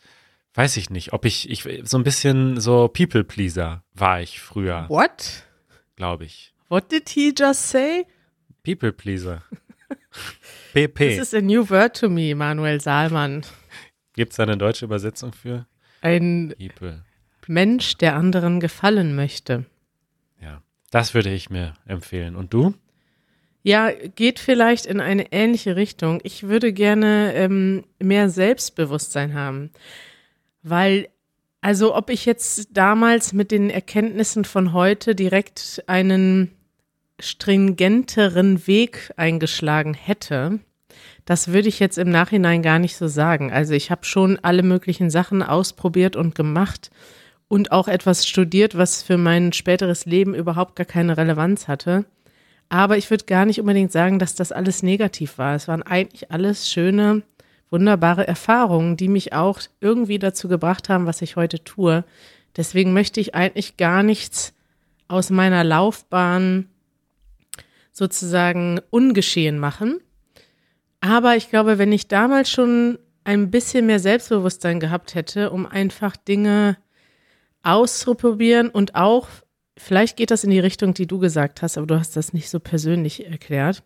weiß 0.53 0.77
ich 0.77 0.89
nicht, 0.89 1.11
ob 1.13 1.25
ich, 1.25 1.49
ich 1.49 1.67
so 1.83 1.97
ein 1.97 2.03
bisschen 2.03 2.59
so 2.59 2.87
People-Pleaser 2.87 3.83
war 3.93 4.21
ich 4.21 4.39
früher, 4.41 4.85
What? 4.89 5.43
glaube 5.95 6.25
ich. 6.25 6.53
What 6.69 6.91
did 6.91 7.09
he 7.09 7.33
just 7.37 7.69
say? 7.69 8.05
People-Pleaser. 8.63 9.41
This 10.73 10.87
PP. 10.89 11.19
is 11.19 11.33
a 11.33 11.41
new 11.41 11.69
word 11.69 11.97
to 11.99 12.09
me, 12.09 12.33
Manuel 12.33 12.79
Saalmann. 12.79 13.45
Gibt 14.13 14.31
es 14.31 14.37
da 14.37 14.43
eine 14.43 14.57
deutsche 14.57 14.85
Übersetzung 14.85 15.33
für? 15.33 15.65
Ein 16.03 16.53
People. 16.59 17.01
Mensch, 17.47 17.97
der 17.97 18.15
anderen 18.15 18.59
gefallen 18.59 19.15
möchte. 19.15 19.65
Ja, 20.41 20.61
das 20.91 21.13
würde 21.13 21.33
ich 21.33 21.49
mir 21.49 21.73
empfehlen. 21.85 22.35
Und 22.35 22.53
du? 22.53 22.73
Ja, 23.63 23.91
geht 23.91 24.39
vielleicht 24.39 24.85
in 24.85 24.99
eine 24.99 25.31
ähnliche 25.31 25.77
Richtung. 25.77 26.19
Ich 26.23 26.43
würde 26.43 26.73
gerne 26.73 27.33
ähm, 27.35 27.85
mehr 27.99 28.29
Selbstbewusstsein 28.29 29.33
haben, 29.33 29.71
weil, 30.61 31.07
also 31.61 31.95
ob 31.95 32.09
ich 32.09 32.25
jetzt 32.25 32.75
damals 32.75 33.31
mit 33.31 33.51
den 33.51 33.69
Erkenntnissen 33.69 34.43
von 34.43 34.73
heute 34.73 35.15
direkt 35.15 35.81
einen 35.87 36.51
stringenteren 37.17 38.67
Weg 38.67 39.13
eingeschlagen 39.15 39.93
hätte, 39.93 40.59
Das 41.25 41.49
würde 41.49 41.69
ich 41.69 41.79
jetzt 41.79 41.97
im 41.97 42.09
Nachhinein 42.09 42.61
gar 42.61 42.79
nicht 42.79 42.97
so 42.97 43.07
sagen. 43.07 43.51
Also 43.51 43.73
ich 43.73 43.91
habe 43.91 44.05
schon 44.05 44.39
alle 44.41 44.63
möglichen 44.63 45.09
Sachen 45.09 45.41
ausprobiert 45.41 46.15
und 46.15 46.35
gemacht 46.35 46.91
und 47.47 47.71
auch 47.71 47.87
etwas 47.87 48.27
studiert, 48.27 48.77
was 48.77 49.03
für 49.03 49.17
mein 49.17 49.53
späteres 49.53 50.05
Leben 50.05 50.33
überhaupt 50.35 50.75
gar 50.75 50.85
keine 50.85 51.17
Relevanz 51.17 51.67
hatte. 51.67 52.05
Aber 52.69 52.97
ich 52.97 53.09
würde 53.09 53.25
gar 53.25 53.45
nicht 53.45 53.59
unbedingt 53.59 53.91
sagen, 53.91 54.19
dass 54.19 54.35
das 54.35 54.51
alles 54.51 54.83
negativ 54.83 55.37
war. 55.37 55.55
Es 55.55 55.67
waren 55.67 55.83
eigentlich 55.83 56.31
alles 56.31 56.69
schöne, 56.69 57.21
wunderbare 57.69 58.27
Erfahrungen, 58.27 58.97
die 58.97 59.07
mich 59.07 59.33
auch 59.33 59.59
irgendwie 59.79 60.19
dazu 60.19 60.47
gebracht 60.47 60.89
haben, 60.89 61.05
was 61.05 61.21
ich 61.21 61.35
heute 61.35 61.63
tue. 61.63 62.03
Deswegen 62.57 62.93
möchte 62.93 63.19
ich 63.19 63.35
eigentlich 63.35 63.77
gar 63.77 64.03
nichts 64.03 64.53
aus 65.07 65.29
meiner 65.29 65.63
Laufbahn 65.63 66.67
sozusagen 67.91 68.79
ungeschehen 68.89 69.59
machen. 69.59 69.99
Aber 71.03 71.35
ich 71.35 71.49
glaube, 71.49 71.79
wenn 71.79 71.91
ich 71.91 72.07
damals 72.07 72.49
schon 72.49 72.97
ein 73.25 73.51
bisschen 73.51 73.87
mehr 73.87 73.99
Selbstbewusstsein 73.99 74.79
gehabt 74.79 75.15
hätte, 75.15 75.49
um 75.49 75.65
einfach 75.65 76.15
Dinge 76.15 76.77
auszuprobieren 77.61 78.69
und 78.69 78.95
auch, 78.95 79.27
vielleicht 79.75 80.15
geht 80.15 80.31
das 80.31 80.45
in 80.45 80.49
die 80.49 80.61
Richtung, 80.61 80.93
die 80.93 81.05
du 81.05 81.19
gesagt 81.19 81.61
hast, 81.61 81.77
aber 81.77 81.87
du 81.87 81.99
hast 81.99 82.15
das 82.15 82.31
nicht 82.31 82.49
so 82.49 82.61
persönlich 82.61 83.27
erklärt. 83.27 83.83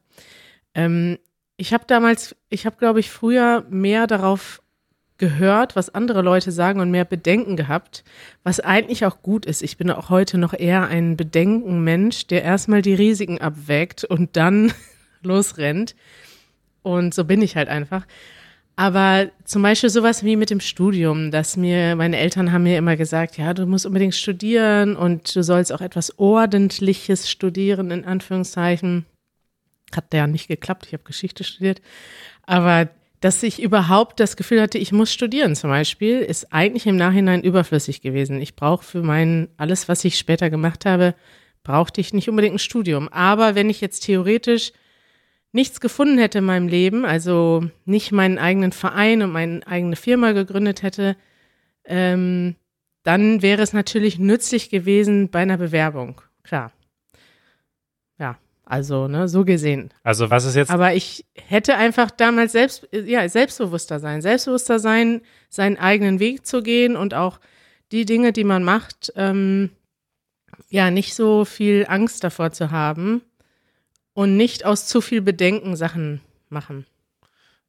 Ähm, 0.75 1.17
ich 1.55 1.73
habe 1.73 1.85
damals, 1.87 2.35
ich 2.49 2.67
habe, 2.67 2.77
glaube 2.77 2.99
ich, 2.99 3.09
früher 3.09 3.65
mehr 3.67 4.05
darauf 4.05 4.61
gehört, 5.17 5.75
was 5.75 5.89
andere 5.89 6.21
Leute 6.21 6.51
sagen 6.51 6.81
und 6.81 6.91
mehr 6.91 7.05
Bedenken 7.05 7.55
gehabt, 7.55 8.03
was 8.43 8.59
eigentlich 8.59 9.07
auch 9.07 9.23
gut 9.23 9.47
ist. 9.47 9.63
Ich 9.63 9.77
bin 9.77 9.89
auch 9.89 10.11
heute 10.11 10.37
noch 10.37 10.53
eher 10.53 10.85
ein 10.85 11.17
Bedenkenmensch, 11.17 12.27
der 12.27 12.43
erstmal 12.43 12.83
die 12.83 12.93
Risiken 12.93 13.41
abwägt 13.41 14.03
und 14.03 14.37
dann 14.37 14.71
losrennt. 15.23 15.95
Und 16.81 17.13
so 17.13 17.25
bin 17.25 17.41
ich 17.41 17.55
halt 17.55 17.69
einfach. 17.69 18.05
Aber 18.79 19.31
zum 19.43 19.63
Beispiel 19.63 19.89
sowas 19.89 20.23
wie 20.23 20.35
mit 20.35 20.51
dem 20.51 20.59
Studium, 20.59 21.31
dass 21.31 21.57
mir, 21.57 21.95
meine 21.95 22.17
Eltern 22.17 22.51
haben 22.51 22.61
mir 22.61 22.77
immer 22.77 22.95
gesagt, 22.95 23.37
ja, 23.37 23.55
du 23.55 23.65
musst 23.65 23.87
unbedingt 23.87 24.13
studieren 24.13 24.95
und 24.95 25.35
du 25.35 25.41
sollst 25.41 25.73
auch 25.73 25.81
etwas 25.81 26.19
Ordentliches 26.19 27.27
studieren, 27.27 27.89
in 27.89 28.05
Anführungszeichen. 28.05 29.07
Hat 29.95 30.13
ja 30.13 30.27
nicht 30.27 30.47
geklappt, 30.47 30.85
ich 30.85 30.93
habe 30.93 31.03
Geschichte 31.03 31.43
studiert. 31.43 31.81
Aber 32.43 32.89
dass 33.19 33.41
ich 33.41 33.59
überhaupt 33.61 34.19
das 34.19 34.37
Gefühl 34.37 34.61
hatte, 34.61 34.77
ich 34.77 34.91
muss 34.91 35.11
studieren 35.11 35.55
zum 35.55 35.71
Beispiel, 35.71 36.19
ist 36.19 36.53
eigentlich 36.53 36.85
im 36.85 36.97
Nachhinein 36.97 37.41
überflüssig 37.41 38.01
gewesen. 38.01 38.39
Ich 38.41 38.55
brauche 38.55 38.83
für 38.83 39.01
mein, 39.01 39.47
alles, 39.57 39.89
was 39.89 40.05
ich 40.05 40.19
später 40.19 40.51
gemacht 40.51 40.85
habe, 40.85 41.15
brauchte 41.63 41.99
ich 41.99 42.13
nicht 42.13 42.29
unbedingt 42.29 42.55
ein 42.55 42.59
Studium. 42.59 43.09
Aber 43.09 43.55
wenn 43.55 43.71
ich 43.71 43.81
jetzt 43.81 44.01
theoretisch 44.01 44.71
nichts 45.51 45.79
gefunden 45.79 46.17
hätte 46.17 46.39
in 46.39 46.45
meinem 46.45 46.67
Leben, 46.67 47.05
also 47.05 47.63
nicht 47.85 48.11
meinen 48.11 48.37
eigenen 48.37 48.71
Verein 48.71 49.21
und 49.21 49.31
meine 49.31 49.65
eigene 49.65 49.95
Firma 49.95 50.31
gegründet 50.33 50.83
hätte, 50.83 51.15
ähm, 51.85 52.55
dann 53.03 53.41
wäre 53.41 53.61
es 53.61 53.73
natürlich 53.73 54.19
nützlich 54.19 54.69
gewesen 54.69 55.29
bei 55.29 55.39
einer 55.39 55.57
Bewerbung. 55.57 56.21
Klar. 56.43 56.71
Ja. 58.19 58.37
Also, 58.65 59.07
ne, 59.07 59.29
so 59.29 59.45
gesehen. 59.45 59.93
Also, 60.03 60.29
was 60.29 60.43
ist 60.43 60.55
jetzt? 60.55 60.71
Aber 60.71 60.93
ich 60.93 61.25
hätte 61.35 61.77
einfach 61.77 62.11
damals 62.11 62.51
selbst, 62.51 62.85
ja, 62.91 63.27
selbstbewusster 63.29 64.01
sein. 64.01 64.21
Selbstbewusster 64.21 64.79
sein, 64.79 65.21
seinen 65.47 65.77
eigenen 65.77 66.19
Weg 66.19 66.45
zu 66.45 66.61
gehen 66.61 66.97
und 66.97 67.13
auch 67.13 67.39
die 67.93 68.03
Dinge, 68.03 68.33
die 68.33 68.43
man 68.43 68.65
macht, 68.65 69.13
ähm, 69.15 69.69
ja, 70.69 70.91
nicht 70.91 71.15
so 71.15 71.45
viel 71.45 71.85
Angst 71.87 72.25
davor 72.25 72.51
zu 72.51 72.71
haben 72.71 73.21
und 74.17 74.35
nicht 74.35 74.65
aus 74.65 74.87
zu 74.87 74.99
viel 74.99 75.21
Bedenken 75.21 75.75
Sachen 75.75 76.21
machen. 76.49 76.87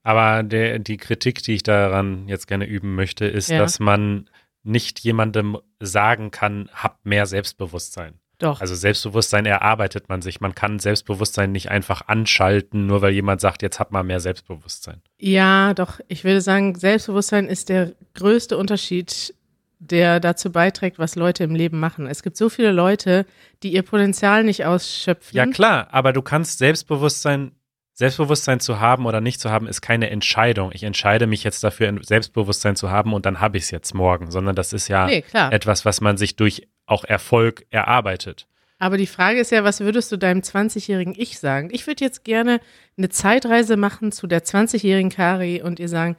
Aber 0.02 0.42
der, 0.42 0.78
die 0.78 0.96
Kritik, 0.96 1.42
die 1.42 1.52
ich 1.52 1.62
daran 1.62 2.26
jetzt 2.26 2.46
gerne 2.46 2.64
üben 2.64 2.94
möchte, 2.94 3.26
ist, 3.26 3.50
ja. 3.50 3.58
dass 3.58 3.80
man 3.80 4.30
nicht 4.62 4.98
jemandem 5.00 5.58
sagen 5.78 6.30
kann, 6.30 6.70
hab 6.72 7.04
mehr 7.04 7.26
Selbstbewusstsein. 7.26 8.14
Doch. 8.38 8.62
Also 8.62 8.74
Selbstbewusstsein 8.74 9.44
erarbeitet 9.44 10.08
man 10.08 10.22
sich. 10.22 10.40
Man 10.40 10.54
kann 10.54 10.78
Selbstbewusstsein 10.78 11.52
nicht 11.52 11.70
einfach 11.70 12.08
anschalten, 12.08 12.86
nur 12.86 13.02
weil 13.02 13.12
jemand 13.12 13.42
sagt, 13.42 13.60
jetzt 13.60 13.78
hat 13.78 13.92
man 13.92 14.06
mehr 14.06 14.20
Selbstbewusstsein. 14.20 15.02
Ja, 15.18 15.74
doch. 15.74 16.00
Ich 16.08 16.24
würde 16.24 16.40
sagen, 16.40 16.76
Selbstbewusstsein 16.76 17.46
ist 17.46 17.68
der 17.68 17.92
größte 18.14 18.56
Unterschied, 18.56 19.34
der 19.78 20.20
dazu 20.20 20.50
beiträgt, 20.50 20.98
was 20.98 21.14
Leute 21.14 21.44
im 21.44 21.54
Leben 21.54 21.78
machen. 21.78 22.06
Es 22.06 22.22
gibt 22.22 22.36
so 22.36 22.48
viele 22.48 22.72
Leute, 22.72 23.26
die 23.62 23.72
ihr 23.72 23.82
Potenzial 23.82 24.44
nicht 24.44 24.64
ausschöpfen. 24.64 25.36
Ja, 25.36 25.46
klar, 25.46 25.88
aber 25.92 26.12
du 26.12 26.22
kannst 26.22 26.58
Selbstbewusstsein 26.58 27.52
Selbstbewusstsein 27.98 28.60
zu 28.60 28.78
haben 28.78 29.06
oder 29.06 29.20
nicht 29.20 29.40
zu 29.40 29.50
haben, 29.50 29.66
ist 29.66 29.80
keine 29.80 30.08
Entscheidung. 30.10 30.70
Ich 30.72 30.84
entscheide 30.84 31.26
mich 31.26 31.42
jetzt 31.42 31.64
dafür, 31.64 31.92
Selbstbewusstsein 32.00 32.76
zu 32.76 32.92
haben 32.92 33.12
und 33.12 33.26
dann 33.26 33.40
habe 33.40 33.56
ich 33.56 33.64
es 33.64 33.70
jetzt 33.72 33.92
morgen, 33.92 34.30
sondern 34.30 34.54
das 34.54 34.72
ist 34.72 34.86
ja 34.86 35.06
nee, 35.06 35.24
etwas, 35.32 35.84
was 35.84 36.00
man 36.00 36.16
sich 36.16 36.36
durch 36.36 36.68
auch 36.86 37.02
Erfolg 37.02 37.66
erarbeitet. 37.70 38.46
Aber 38.78 38.96
die 38.96 39.08
Frage 39.08 39.40
ist 39.40 39.50
ja, 39.50 39.64
was 39.64 39.80
würdest 39.80 40.12
du 40.12 40.16
deinem 40.16 40.42
20-jährigen 40.42 41.14
Ich 41.16 41.40
sagen? 41.40 41.70
Ich 41.72 41.88
würde 41.88 42.04
jetzt 42.04 42.24
gerne 42.24 42.60
eine 42.96 43.08
Zeitreise 43.08 43.76
machen 43.76 44.12
zu 44.12 44.28
der 44.28 44.44
20-jährigen 44.44 45.10
Kari 45.10 45.62
und 45.62 45.80
ihr 45.80 45.88
sagen, 45.88 46.16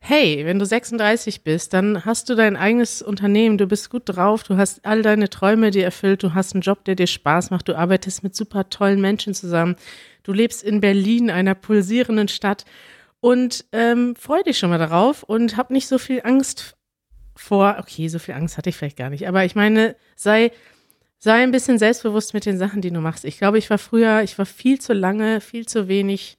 hey, 0.00 0.44
wenn 0.44 0.58
du 0.58 0.64
36 0.64 1.42
bist, 1.42 1.74
dann 1.74 2.04
hast 2.04 2.28
du 2.28 2.34
dein 2.34 2.56
eigenes 2.56 3.02
Unternehmen, 3.02 3.58
du 3.58 3.66
bist 3.66 3.90
gut 3.90 4.02
drauf, 4.06 4.42
du 4.42 4.56
hast 4.56 4.84
all 4.84 5.02
deine 5.02 5.28
Träume 5.28 5.70
dir 5.70 5.84
erfüllt, 5.84 6.22
du 6.22 6.34
hast 6.34 6.54
einen 6.54 6.62
Job, 6.62 6.84
der 6.84 6.94
dir 6.94 7.06
Spaß 7.06 7.50
macht, 7.50 7.68
du 7.68 7.76
arbeitest 7.76 8.22
mit 8.22 8.34
super 8.34 8.70
tollen 8.70 9.00
Menschen 9.00 9.34
zusammen, 9.34 9.76
du 10.22 10.32
lebst 10.32 10.62
in 10.62 10.80
Berlin, 10.80 11.30
einer 11.30 11.54
pulsierenden 11.54 12.28
Stadt 12.28 12.64
und 13.20 13.64
ähm, 13.72 14.14
freu 14.16 14.42
dich 14.42 14.58
schon 14.58 14.70
mal 14.70 14.78
darauf 14.78 15.24
und 15.24 15.56
hab 15.56 15.70
nicht 15.70 15.88
so 15.88 15.98
viel 15.98 16.20
Angst 16.24 16.76
vor, 17.34 17.76
okay, 17.78 18.08
so 18.08 18.18
viel 18.18 18.34
Angst 18.34 18.56
hatte 18.56 18.70
ich 18.70 18.76
vielleicht 18.76 18.96
gar 18.98 19.10
nicht, 19.10 19.26
aber 19.26 19.44
ich 19.44 19.54
meine, 19.54 19.96
sei, 20.16 20.52
sei 21.18 21.42
ein 21.42 21.52
bisschen 21.52 21.78
selbstbewusst 21.78 22.34
mit 22.34 22.46
den 22.46 22.58
Sachen, 22.58 22.80
die 22.80 22.90
du 22.90 23.00
machst. 23.00 23.24
Ich 23.24 23.38
glaube, 23.38 23.58
ich 23.58 23.68
war 23.70 23.78
früher, 23.78 24.22
ich 24.22 24.38
war 24.38 24.46
viel 24.46 24.80
zu 24.80 24.92
lange, 24.92 25.40
viel 25.40 25.66
zu 25.66 25.88
wenig 25.88 26.38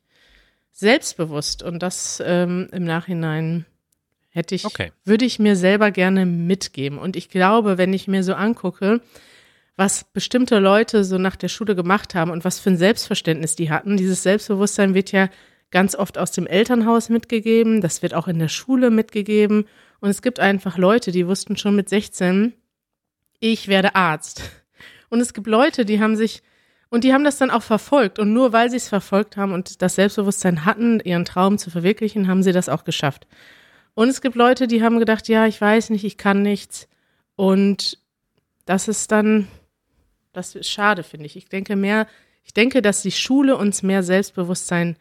selbstbewusst 0.71 1.63
und 1.63 1.79
das 1.79 2.21
ähm, 2.25 2.67
im 2.71 2.85
Nachhinein 2.85 3.65
hätte 4.29 4.55
ich, 4.55 4.65
okay. 4.65 4.91
würde 5.03 5.25
ich 5.25 5.39
mir 5.39 5.55
selber 5.55 5.91
gerne 5.91 6.25
mitgeben. 6.25 6.97
Und 6.97 7.15
ich 7.15 7.29
glaube, 7.29 7.77
wenn 7.77 7.93
ich 7.93 8.07
mir 8.07 8.23
so 8.23 8.33
angucke, 8.33 9.01
was 9.75 10.03
bestimmte 10.03 10.59
Leute 10.59 11.03
so 11.03 11.17
nach 11.17 11.35
der 11.35 11.47
Schule 11.47 11.75
gemacht 11.75 12.13
haben 12.15 12.31
und 12.31 12.45
was 12.45 12.59
für 12.59 12.69
ein 12.69 12.77
Selbstverständnis 12.77 13.55
die 13.55 13.71
hatten, 13.71 13.97
dieses 13.97 14.23
Selbstbewusstsein 14.23 14.93
wird 14.93 15.11
ja 15.11 15.29
ganz 15.71 15.95
oft 15.95 16.17
aus 16.17 16.31
dem 16.31 16.47
Elternhaus 16.47 17.09
mitgegeben, 17.09 17.81
das 17.81 18.01
wird 18.01 18.13
auch 18.13 18.27
in 18.27 18.39
der 18.39 18.49
Schule 18.49 18.89
mitgegeben 18.91 19.65
und 19.99 20.09
es 20.09 20.21
gibt 20.21 20.39
einfach 20.39 20.77
Leute, 20.77 21.11
die 21.11 21.27
wussten 21.27 21.57
schon 21.57 21.75
mit 21.75 21.89
16, 21.89 22.53
ich 23.39 23.67
werde 23.67 23.95
Arzt. 23.95 24.43
Und 25.09 25.21
es 25.21 25.33
gibt 25.33 25.47
Leute, 25.47 25.85
die 25.85 25.99
haben 25.99 26.15
sich, 26.15 26.43
und 26.89 27.03
die 27.03 27.13
haben 27.13 27.23
das 27.23 27.37
dann 27.37 27.51
auch 27.51 27.63
verfolgt. 27.63 28.19
Und 28.19 28.33
nur 28.33 28.51
weil 28.51 28.69
sie 28.69 28.77
es 28.77 28.89
verfolgt 28.89 29.37
haben 29.37 29.53
und 29.53 29.81
das 29.81 29.95
Selbstbewusstsein 29.95 30.65
hatten, 30.65 30.99
ihren 31.01 31.25
Traum 31.25 31.57
zu 31.57 31.69
verwirklichen, 31.69 32.27
haben 32.27 32.43
sie 32.43 32.51
das 32.51 32.69
auch 32.69 32.83
geschafft. 32.83 33.27
Und 33.93 34.09
es 34.09 34.21
gibt 34.21 34.35
Leute, 34.35 34.67
die 34.67 34.81
haben 34.83 34.99
gedacht, 34.99 35.27
ja, 35.27 35.45
ich 35.45 35.59
weiß 35.59 35.89
nicht, 35.91 36.03
ich 36.03 36.17
kann 36.17 36.41
nichts. 36.41 36.87
Und 37.35 37.99
das 38.65 38.87
ist 38.87 39.11
dann, 39.11 39.47
das 40.33 40.55
ist 40.55 40.69
schade, 40.69 41.03
finde 41.03 41.25
ich. 41.25 41.35
Ich 41.35 41.49
denke 41.49 41.75
mehr, 41.75 42.07
ich 42.43 42.53
denke, 42.53 42.81
dass 42.81 43.01
die 43.01 43.11
Schule 43.11 43.55
uns 43.57 43.83
mehr 43.83 44.01
Selbstbewusstsein 44.01 44.95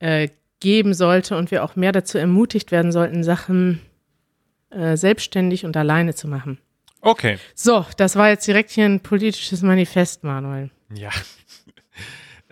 äh, 0.00 0.28
geben 0.60 0.92
sollte 0.92 1.36
und 1.36 1.50
wir 1.50 1.64
auch 1.64 1.76
mehr 1.76 1.92
dazu 1.92 2.18
ermutigt 2.18 2.70
werden 2.70 2.92
sollten, 2.92 3.24
Sachen 3.24 3.80
äh, 4.68 4.96
selbstständig 4.96 5.64
und 5.64 5.76
alleine 5.76 6.14
zu 6.14 6.28
machen. 6.28 6.58
Okay. 7.00 7.38
So, 7.54 7.86
das 7.96 8.16
war 8.16 8.28
jetzt 8.28 8.46
direkt 8.46 8.70
hier 8.70 8.84
ein 8.84 9.00
politisches 9.00 9.62
Manifest, 9.62 10.22
Manuel. 10.22 10.70
Ja. 10.92 11.10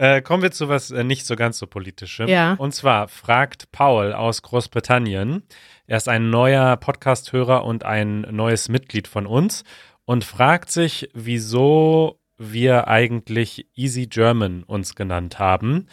Äh, 0.00 0.22
kommen 0.22 0.44
wir 0.44 0.52
zu 0.52 0.68
was 0.68 0.92
äh, 0.92 1.02
nicht 1.02 1.26
so 1.26 1.34
ganz 1.34 1.58
so 1.58 1.66
politischem. 1.66 2.28
Ja. 2.28 2.54
Und 2.54 2.72
zwar 2.72 3.08
fragt 3.08 3.72
Paul 3.72 4.12
aus 4.12 4.42
Großbritannien. 4.42 5.42
Er 5.88 5.96
ist 5.96 6.08
ein 6.08 6.30
neuer 6.30 6.76
Podcast-Hörer 6.76 7.64
und 7.64 7.84
ein 7.84 8.20
neues 8.30 8.68
Mitglied 8.68 9.08
von 9.08 9.26
uns 9.26 9.64
und 10.04 10.22
fragt 10.22 10.70
sich, 10.70 11.10
wieso 11.14 12.20
wir 12.36 12.86
eigentlich 12.86 13.66
Easy 13.74 14.06
German 14.06 14.62
uns 14.62 14.94
genannt 14.94 15.40
haben. 15.40 15.88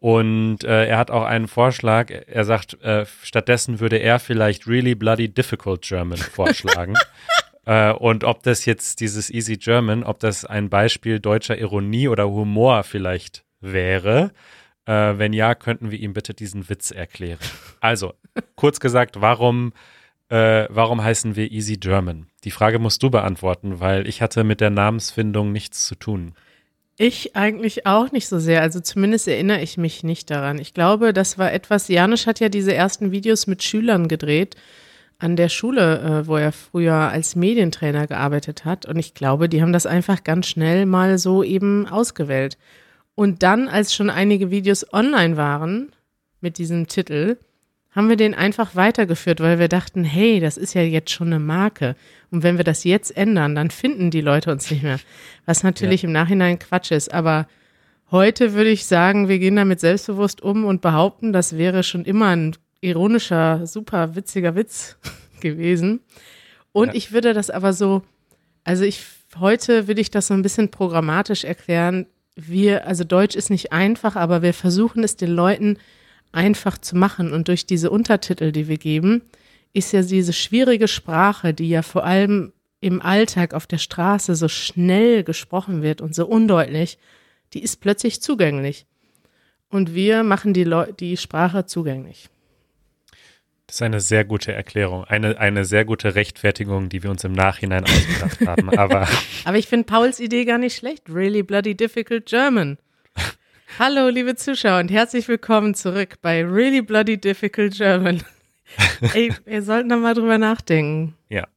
Und 0.00 0.64
äh, 0.64 0.86
er 0.86 0.98
hat 0.98 1.12
auch 1.12 1.24
einen 1.24 1.46
Vorschlag. 1.46 2.10
Er 2.10 2.44
sagt, 2.44 2.82
äh, 2.82 3.06
stattdessen 3.22 3.78
würde 3.78 3.98
er 3.98 4.18
vielleicht 4.18 4.66
Really 4.66 4.96
Bloody 4.96 5.32
Difficult 5.32 5.82
German 5.82 6.18
vorschlagen. 6.18 6.94
äh, 7.66 7.92
und 7.92 8.24
ob 8.24 8.42
das 8.42 8.64
jetzt 8.64 9.00
dieses 9.00 9.30
Easy 9.30 9.56
German, 9.56 10.04
ob 10.04 10.18
das 10.18 10.44
ein 10.44 10.68
Beispiel 10.68 11.20
deutscher 11.20 11.58
Ironie 11.58 12.08
oder 12.08 12.28
Humor 12.28 12.82
vielleicht 12.82 13.44
wäre. 13.60 14.32
Äh, 14.86 15.14
wenn 15.16 15.32
ja, 15.32 15.54
könnten 15.54 15.90
wir 15.90 15.98
ihm 15.98 16.12
bitte 16.12 16.34
diesen 16.34 16.68
Witz 16.68 16.90
erklären. 16.90 17.38
Also, 17.80 18.14
kurz 18.56 18.80
gesagt, 18.80 19.20
warum, 19.20 19.72
äh, 20.28 20.66
warum 20.68 21.02
heißen 21.02 21.36
wir 21.36 21.50
Easy 21.50 21.78
German? 21.78 22.26
Die 22.44 22.50
Frage 22.50 22.78
musst 22.78 23.02
du 23.02 23.10
beantworten, 23.10 23.80
weil 23.80 24.06
ich 24.06 24.20
hatte 24.20 24.44
mit 24.44 24.60
der 24.60 24.70
Namensfindung 24.70 25.52
nichts 25.52 25.86
zu 25.86 25.94
tun. 25.94 26.34
Ich 26.96 27.34
eigentlich 27.34 27.86
auch 27.86 28.12
nicht 28.12 28.28
so 28.28 28.38
sehr. 28.38 28.60
Also 28.60 28.78
zumindest 28.78 29.26
erinnere 29.26 29.62
ich 29.62 29.78
mich 29.78 30.04
nicht 30.04 30.30
daran. 30.30 30.58
Ich 30.58 30.74
glaube, 30.74 31.12
das 31.12 31.38
war 31.38 31.52
etwas, 31.52 31.88
Janusz 31.88 32.26
hat 32.26 32.38
ja 32.38 32.48
diese 32.48 32.72
ersten 32.72 33.10
Videos 33.10 33.46
mit 33.46 33.62
Schülern 33.64 34.06
gedreht 34.06 34.54
an 35.18 35.36
der 35.36 35.48
Schule, 35.48 36.00
äh, 36.00 36.26
wo 36.26 36.36
er 36.36 36.52
früher 36.52 36.94
als 36.94 37.36
Medientrainer 37.36 38.06
gearbeitet 38.06 38.64
hat. 38.64 38.86
Und 38.86 38.98
ich 38.98 39.14
glaube, 39.14 39.48
die 39.48 39.62
haben 39.62 39.72
das 39.72 39.86
einfach 39.86 40.24
ganz 40.24 40.46
schnell 40.46 40.86
mal 40.86 41.18
so 41.18 41.42
eben 41.42 41.86
ausgewählt. 41.86 42.58
Und 43.14 43.42
dann, 43.42 43.68
als 43.68 43.94
schon 43.94 44.10
einige 44.10 44.50
Videos 44.50 44.92
online 44.92 45.36
waren 45.36 45.92
mit 46.40 46.58
diesem 46.58 46.88
Titel, 46.88 47.36
haben 47.94 48.08
wir 48.08 48.16
den 48.16 48.34
einfach 48.34 48.74
weitergeführt, 48.74 49.40
weil 49.40 49.60
wir 49.60 49.68
dachten, 49.68 50.02
hey, 50.02 50.40
das 50.40 50.56
ist 50.56 50.74
ja 50.74 50.82
jetzt 50.82 51.10
schon 51.10 51.28
eine 51.28 51.38
Marke. 51.38 51.94
Und 52.30 52.42
wenn 52.42 52.56
wir 52.56 52.64
das 52.64 52.82
jetzt 52.82 53.16
ändern, 53.16 53.54
dann 53.54 53.70
finden 53.70 54.10
die 54.10 54.20
Leute 54.20 54.50
uns 54.50 54.68
nicht 54.70 54.82
mehr. 54.82 54.98
Was 55.46 55.62
natürlich 55.62 56.02
ja. 56.02 56.08
im 56.08 56.12
Nachhinein 56.12 56.58
Quatsch 56.58 56.90
ist. 56.90 57.14
Aber 57.14 57.46
heute 58.10 58.52
würde 58.54 58.70
ich 58.70 58.86
sagen, 58.86 59.28
wir 59.28 59.38
gehen 59.38 59.54
damit 59.54 59.78
selbstbewusst 59.78 60.42
um 60.42 60.64
und 60.64 60.80
behaupten, 60.80 61.32
das 61.32 61.56
wäre 61.56 61.84
schon 61.84 62.04
immer 62.04 62.34
ein 62.34 62.56
ironischer, 62.84 63.66
super 63.66 64.14
witziger 64.14 64.54
Witz 64.54 64.96
gewesen. 65.40 66.00
Und 66.72 66.88
ja. 66.88 66.94
ich 66.94 67.12
würde 67.12 67.32
das 67.34 67.50
aber 67.50 67.72
so, 67.72 68.02
also 68.62 68.84
ich, 68.84 69.02
heute 69.38 69.88
will 69.88 69.98
ich 69.98 70.10
das 70.10 70.26
so 70.28 70.34
ein 70.34 70.42
bisschen 70.42 70.70
programmatisch 70.70 71.44
erklären. 71.44 72.06
Wir, 72.36 72.86
also 72.86 73.04
Deutsch 73.04 73.36
ist 73.36 73.50
nicht 73.50 73.72
einfach, 73.72 74.16
aber 74.16 74.42
wir 74.42 74.54
versuchen 74.54 75.04
es 75.04 75.16
den 75.16 75.30
Leuten 75.30 75.78
einfach 76.32 76.78
zu 76.78 76.96
machen. 76.96 77.32
Und 77.32 77.48
durch 77.48 77.66
diese 77.66 77.90
Untertitel, 77.90 78.52
die 78.52 78.68
wir 78.68 78.78
geben, 78.78 79.22
ist 79.72 79.92
ja 79.92 80.02
diese 80.02 80.32
schwierige 80.32 80.88
Sprache, 80.88 81.54
die 81.54 81.68
ja 81.68 81.82
vor 81.82 82.04
allem 82.04 82.52
im 82.80 83.00
Alltag 83.00 83.54
auf 83.54 83.66
der 83.66 83.78
Straße 83.78 84.34
so 84.34 84.48
schnell 84.48 85.24
gesprochen 85.24 85.82
wird 85.82 86.00
und 86.00 86.14
so 86.14 86.26
undeutlich, 86.26 86.98
die 87.54 87.62
ist 87.62 87.80
plötzlich 87.80 88.20
zugänglich. 88.20 88.86
Und 89.70 89.94
wir 89.94 90.22
machen 90.22 90.52
die, 90.52 90.64
Leu 90.64 90.92
die 90.92 91.16
Sprache 91.16 91.66
zugänglich. 91.66 92.28
Das 93.66 93.76
ist 93.76 93.82
eine 93.82 94.00
sehr 94.00 94.24
gute 94.24 94.52
Erklärung, 94.52 95.04
eine, 95.04 95.38
eine 95.38 95.64
sehr 95.64 95.86
gute 95.86 96.14
Rechtfertigung, 96.14 96.90
die 96.90 97.02
wir 97.02 97.10
uns 97.10 97.24
im 97.24 97.32
Nachhinein 97.32 97.84
ausgedacht 97.84 98.46
haben. 98.46 98.70
Aber, 98.78 99.08
aber 99.44 99.56
ich 99.56 99.68
finde 99.68 99.86
Pauls 99.86 100.20
Idee 100.20 100.44
gar 100.44 100.58
nicht 100.58 100.76
schlecht. 100.76 101.08
Really 101.08 101.42
bloody 101.42 101.74
difficult 101.74 102.26
German. 102.26 102.78
Hallo, 103.78 104.08
liebe 104.08 104.36
Zuschauer 104.36 104.80
und 104.80 104.90
herzlich 104.90 105.26
willkommen 105.28 105.74
zurück 105.74 106.16
bei 106.20 106.44
Really 106.44 106.82
Bloody 106.82 107.18
Difficult 107.18 107.74
German. 107.74 108.22
Ey, 109.14 109.32
wir 109.46 109.62
sollten 109.62 109.88
da 109.88 109.96
mal 109.96 110.14
drüber 110.14 110.38
nachdenken. 110.38 111.16
Ja, 111.28 111.48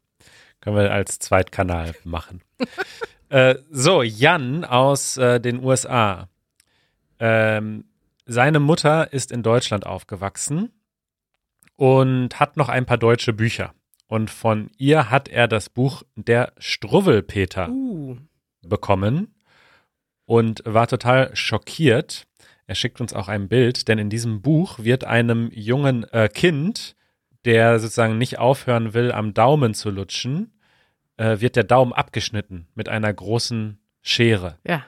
können 0.62 0.78
wir 0.78 0.92
als 0.92 1.20
Zweitkanal 1.20 1.94
machen. 2.06 2.42
äh, 3.30 3.56
so, 3.70 4.02
Jan 4.02 4.64
aus 4.64 5.18
äh, 5.18 5.40
den 5.40 5.64
USA. 5.64 6.30
Ähm, 7.20 7.84
seine 8.26 8.60
Mutter 8.60 9.12
ist 9.12 9.32
in 9.32 9.44
Deutschland 9.44 9.86
aufgewachsen 9.86 10.72
und 11.77 12.39
hat 12.39 12.57
noch 12.57 12.67
ein 12.67 12.86
paar 12.86 12.98
deutsche 12.98 13.31
Bücher. 13.31 13.74
Und 14.07 14.29
von 14.29 14.69
ihr 14.77 15.10
hat 15.10 15.29
er 15.29 15.48
das 15.48 15.69
Buch 15.69 16.03
Der 16.15 16.53
Struwwelpeter 16.57 17.69
uh. 17.69 18.17
bekommen 18.62 19.36
und 20.25 20.62
war 20.65 20.88
total 20.88 21.34
schockiert. 21.36 22.27
Er 22.65 22.75
schickt 22.75 23.00
uns 23.00 23.13
auch 23.13 23.29
ein 23.29 23.48
Bild, 23.48 23.88
denn 23.88 23.98
in 23.98 24.10
diesem 24.10 24.41
Buch 24.41 24.79
wird 24.79 25.05
einem 25.05 25.50
jungen 25.53 26.03
äh, 26.12 26.27
Kind, 26.27 26.96
der 27.46 27.79
sozusagen 27.79 28.17
nicht 28.17 28.39
aufhören 28.39 28.93
will, 28.93 29.12
am 29.12 29.34
Daumen 29.34 29.74
zu 29.74 29.89
lutschen, 29.89 30.51
äh, 31.17 31.39
wird 31.39 31.55
der 31.55 31.63
Daumen 31.63 31.93
abgeschnitten 31.93 32.67
mit 32.75 32.89
einer 32.89 33.13
großen 33.13 33.79
Schere. 34.01 34.57
Ja. 34.65 34.86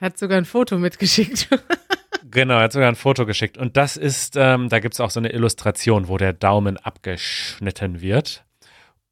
Er 0.00 0.06
hat 0.06 0.18
sogar 0.18 0.38
ein 0.38 0.44
Foto 0.44 0.78
mitgeschickt. 0.78 1.48
genau, 2.30 2.54
er 2.54 2.64
hat 2.64 2.72
sogar 2.72 2.88
ein 2.88 2.96
Foto 2.96 3.26
geschickt. 3.26 3.58
Und 3.58 3.76
das 3.76 3.96
ist, 3.96 4.36
ähm, 4.36 4.68
da 4.68 4.78
gibt 4.80 4.94
es 4.94 5.00
auch 5.00 5.10
so 5.10 5.20
eine 5.20 5.32
Illustration, 5.32 6.08
wo 6.08 6.16
der 6.16 6.32
Daumen 6.32 6.76
abgeschnitten 6.76 8.00
wird. 8.00 8.44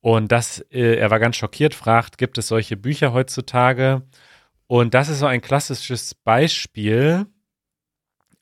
Und 0.01 0.33
das, 0.33 0.61
äh, 0.71 0.97
er 0.97 1.11
war 1.11 1.19
ganz 1.19 1.37
schockiert, 1.37 1.75
fragt, 1.75 2.19
gibt 2.19 2.37
es 2.39 2.49
solche 2.49 2.77
Bücher 2.77 3.13
heutzutage? 3.13 4.03
Und 4.67 4.95
das 4.95 5.09
ist 5.09 5.21
so 5.21 5.27
ein 5.27 5.41
klassisches 5.41 6.15
Beispiel 6.15 7.27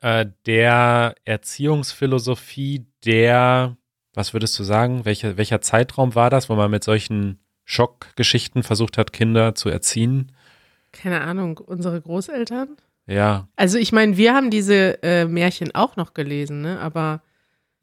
äh, 0.00 0.26
der 0.46 1.14
Erziehungsphilosophie 1.24 2.87
der, 3.04 3.76
was 4.14 4.32
würdest 4.32 4.58
du 4.58 4.64
sagen, 4.64 5.04
welcher, 5.04 5.37
welcher 5.37 5.61
Zeitraum 5.61 6.14
war 6.14 6.30
das, 6.30 6.48
wo 6.48 6.54
man 6.54 6.70
mit 6.70 6.85
solchen 6.85 7.38
Schockgeschichten 7.64 8.62
versucht 8.62 8.98
hat, 8.98 9.12
Kinder 9.12 9.54
zu 9.54 9.68
erziehen? 9.68 10.32
Keine 10.90 11.20
Ahnung, 11.20 11.58
unsere 11.58 12.00
Großeltern? 12.00 12.76
Ja. 13.07 13.49
Also 13.57 13.79
ich 13.79 13.93
meine, 13.93 14.17
wir 14.17 14.35
haben 14.35 14.51
diese 14.51 15.03
äh, 15.03 15.25
Märchen 15.27 15.75
auch 15.75 15.97
noch 15.97 16.15
gelesen, 16.15 16.62
ne? 16.62 16.81
Aber 16.81 17.23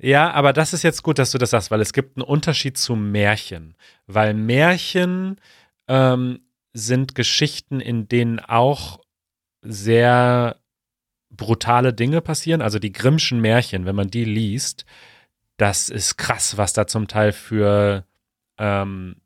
ja, 0.01 0.31
aber 0.31 0.53
das 0.53 0.73
ist 0.73 0.83
jetzt 0.83 1.03
gut, 1.03 1.19
dass 1.19 1.31
du 1.31 1.37
das 1.37 1.49
sagst, 1.49 1.71
weil 1.71 1.81
es 1.81 1.91
gibt 1.91 2.17
einen 2.17 2.25
Unterschied 2.25 2.77
zu 2.77 2.95
Märchen. 2.95 3.75
Weil 4.07 4.33
Märchen 4.33 5.41
ähm, 5.87 6.39
sind 6.71 7.15
Geschichten, 7.15 7.81
in 7.81 8.07
denen 8.07 8.39
auch 8.39 9.01
sehr 9.61 10.55
brutale 11.29 11.93
Dinge 11.93 12.21
passieren. 12.21 12.61
Also 12.61 12.79
die 12.79 12.93
Grimmschen 12.93 13.41
Märchen, 13.41 13.85
wenn 13.85 13.95
man 13.95 14.09
die 14.09 14.23
liest, 14.23 14.85
das 15.57 15.89
ist 15.89 16.17
krass, 16.17 16.55
was 16.57 16.71
da 16.71 16.87
zum 16.87 17.09
Teil 17.09 17.33
für, 17.33 18.05
ähm, 18.57 19.17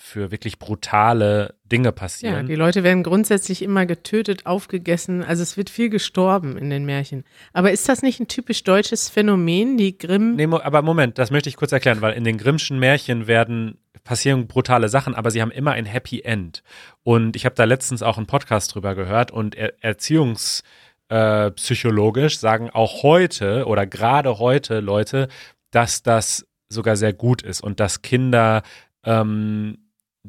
für 0.00 0.30
wirklich 0.30 0.58
brutale 0.58 1.54
Dinge 1.64 1.92
passieren. 1.92 2.34
Ja, 2.34 2.42
die 2.42 2.54
Leute 2.54 2.84
werden 2.84 3.02
grundsätzlich 3.02 3.62
immer 3.62 3.84
getötet, 3.84 4.46
aufgegessen. 4.46 5.24
Also 5.24 5.42
es 5.42 5.56
wird 5.56 5.70
viel 5.70 5.90
gestorben 5.90 6.56
in 6.56 6.70
den 6.70 6.84
Märchen. 6.84 7.24
Aber 7.52 7.72
ist 7.72 7.88
das 7.88 8.02
nicht 8.02 8.20
ein 8.20 8.28
typisch 8.28 8.62
deutsches 8.64 9.08
Phänomen, 9.08 9.76
die 9.76 9.98
Grimm? 9.98 10.36
Nee, 10.36 10.46
aber 10.46 10.82
Moment, 10.82 11.18
das 11.18 11.30
möchte 11.30 11.48
ich 11.48 11.56
kurz 11.56 11.72
erklären, 11.72 12.00
weil 12.00 12.14
in 12.14 12.24
den 12.24 12.38
Grimmschen 12.38 12.78
Märchen 12.78 13.26
werden 13.26 13.78
passieren 14.04 14.46
brutale 14.46 14.88
Sachen, 14.88 15.14
aber 15.14 15.30
sie 15.30 15.42
haben 15.42 15.50
immer 15.50 15.72
ein 15.72 15.84
Happy 15.84 16.22
End. 16.22 16.62
Und 17.02 17.36
ich 17.36 17.44
habe 17.44 17.54
da 17.54 17.64
letztens 17.64 18.02
auch 18.02 18.16
einen 18.16 18.26
Podcast 18.26 18.74
drüber 18.74 18.94
gehört 18.94 19.30
und 19.30 19.54
er 19.54 19.74
erziehungspsychologisch 19.82 22.36
äh, 22.36 22.38
sagen 22.38 22.70
auch 22.70 23.02
heute 23.02 23.66
oder 23.66 23.86
gerade 23.86 24.38
heute 24.38 24.80
Leute, 24.80 25.28
dass 25.70 26.02
das 26.02 26.46
sogar 26.70 26.96
sehr 26.96 27.12
gut 27.12 27.42
ist 27.42 27.60
und 27.60 27.80
dass 27.80 28.00
Kinder 28.02 28.62
ähm, 29.04 29.78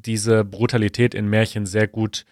diese 0.02 0.44
Brutalität 0.44 1.14
in 1.14 1.30
Märchen 1.30 1.66
sehr 1.66 1.88
gut 1.88 2.26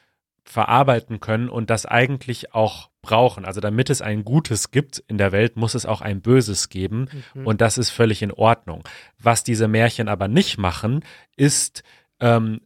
verarbeiten 0.43 1.19
können 1.19 1.49
und 1.49 1.69
das 1.69 1.85
eigentlich 1.85 2.53
auch 2.53 2.89
brauchen. 3.01 3.45
Also 3.45 3.59
damit 3.59 3.89
es 3.89 4.01
ein 4.01 4.23
Gutes 4.23 4.71
gibt 4.71 5.03
in 5.07 5.17
der 5.17 5.31
Welt, 5.31 5.57
muss 5.57 5.75
es 5.75 5.85
auch 5.85 6.01
ein 6.01 6.21
Böses 6.21 6.69
geben 6.69 7.09
mhm. 7.33 7.45
und 7.45 7.61
das 7.61 7.77
ist 7.77 7.89
völlig 7.89 8.21
in 8.21 8.31
Ordnung. 8.31 8.83
Was 9.19 9.43
diese 9.43 9.67
Märchen 9.67 10.07
aber 10.07 10.27
nicht 10.27 10.57
machen, 10.57 11.03
ist 11.35 11.83
ähm, 12.19 12.61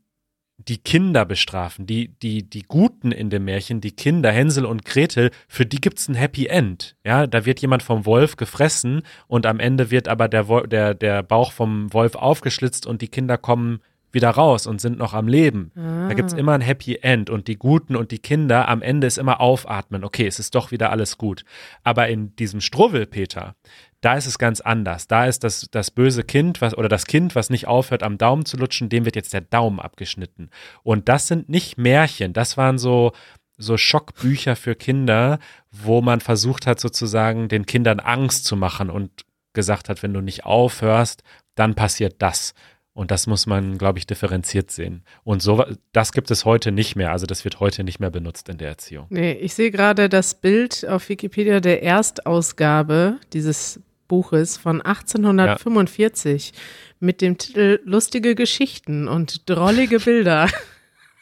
die 0.67 0.77
Kinder 0.77 1.25
bestrafen, 1.25 1.85
die, 1.85 2.09
die, 2.19 2.47
die 2.47 2.63
Guten 2.63 3.11
in 3.11 3.29
dem 3.29 3.45
Märchen, 3.45 3.81
die 3.81 3.95
Kinder, 3.95 4.31
Hänsel 4.31 4.65
und 4.65 4.85
Gretel, 4.85 5.31
für 5.47 5.65
die 5.65 5.81
gibt's 5.81 6.07
ein 6.07 6.15
Happy 6.15 6.47
End. 6.47 6.95
Ja, 7.03 7.25
da 7.25 7.45
wird 7.45 7.61
jemand 7.61 7.83
vom 7.83 8.05
Wolf 8.05 8.35
gefressen 8.35 9.01
und 9.27 9.45
am 9.45 9.59
Ende 9.59 9.91
wird 9.91 10.07
aber 10.07 10.27
der, 10.27 10.67
der, 10.67 10.93
der 10.93 11.23
Bauch 11.23 11.51
vom 11.51 11.91
Wolf 11.93 12.15
aufgeschlitzt 12.15 12.85
und 12.85 13.01
die 13.01 13.07
Kinder 13.07 13.37
kommen 13.37 13.79
wieder 14.11 14.29
raus 14.29 14.67
und 14.67 14.81
sind 14.81 14.97
noch 14.97 15.13
am 15.13 15.27
Leben. 15.27 15.71
Ah. 15.75 16.07
Da 16.07 16.13
gibt's 16.13 16.33
immer 16.33 16.53
ein 16.53 16.61
Happy 16.61 16.97
End 17.01 17.29
und 17.29 17.47
die 17.47 17.57
Guten 17.57 17.95
und 17.95 18.11
die 18.11 18.19
Kinder 18.19 18.67
am 18.67 18.81
Ende 18.81 19.07
ist 19.07 19.17
immer 19.17 19.41
aufatmen. 19.41 20.03
Okay, 20.03 20.27
es 20.27 20.39
ist 20.39 20.55
doch 20.55 20.71
wieder 20.71 20.91
alles 20.91 21.17
gut. 21.17 21.43
Aber 21.83 22.07
in 22.09 22.35
diesem 22.35 22.61
Struwwelpeter, 22.61 23.55
da 24.01 24.15
ist 24.15 24.25
es 24.25 24.39
ganz 24.39 24.61
anders. 24.61 25.07
Da 25.07 25.25
ist 25.25 25.43
das, 25.43 25.67
das 25.71 25.91
böse 25.91 26.23
Kind, 26.23 26.59
was, 26.61 26.77
oder 26.77 26.89
das 26.89 27.05
Kind, 27.05 27.35
was 27.35 27.49
nicht 27.49 27.67
aufhört, 27.67 28.03
am 28.03 28.17
Daumen 28.17 28.45
zu 28.45 28.57
lutschen, 28.57 28.89
dem 28.89 29.05
wird 29.05 29.15
jetzt 29.15 29.33
der 29.33 29.41
Daumen 29.41 29.79
abgeschnitten. 29.79 30.49
Und 30.83 31.07
das 31.07 31.27
sind 31.27 31.49
nicht 31.49 31.77
Märchen. 31.77 32.33
Das 32.33 32.57
waren 32.57 32.79
so, 32.79 33.13
so 33.57 33.77
Schockbücher 33.77 34.55
für 34.55 34.75
Kinder, 34.75 35.39
wo 35.71 36.01
man 36.01 36.19
versucht 36.19 36.65
hat, 36.65 36.79
sozusagen 36.79 37.47
den 37.47 37.65
Kindern 37.65 37.99
Angst 37.99 38.45
zu 38.45 38.55
machen 38.55 38.89
und 38.89 39.25
gesagt 39.53 39.89
hat, 39.89 40.01
wenn 40.01 40.13
du 40.13 40.21
nicht 40.21 40.45
aufhörst, 40.45 41.23
dann 41.55 41.75
passiert 41.75 42.15
das. 42.19 42.53
Und 42.93 43.09
das 43.09 43.25
muss 43.25 43.45
man, 43.45 43.77
glaube 43.77 43.99
ich, 43.99 44.05
differenziert 44.05 44.69
sehen. 44.69 45.03
Und 45.23 45.41
so, 45.41 45.63
das 45.93 46.11
gibt 46.11 46.29
es 46.29 46.43
heute 46.43 46.71
nicht 46.73 46.95
mehr. 46.95 47.11
Also 47.11 47.25
das 47.25 47.45
wird 47.45 47.59
heute 47.61 47.85
nicht 47.85 47.99
mehr 47.99 48.09
benutzt 48.09 48.49
in 48.49 48.57
der 48.57 48.67
Erziehung. 48.69 49.07
Nee, 49.09 49.31
ich 49.33 49.53
sehe 49.53 49.71
gerade 49.71 50.09
das 50.09 50.35
Bild 50.35 50.85
auf 50.87 51.07
Wikipedia 51.07 51.61
der 51.61 51.83
Erstausgabe 51.83 53.17
dieses 53.31 53.79
Buches 54.09 54.57
von 54.57 54.81
1845 54.81 56.51
ja. 56.53 56.61
mit 56.99 57.21
dem 57.21 57.37
Titel 57.37 57.79
Lustige 57.85 58.35
Geschichten 58.35 59.07
und 59.07 59.49
drollige 59.49 59.99
Bilder. 59.99 60.49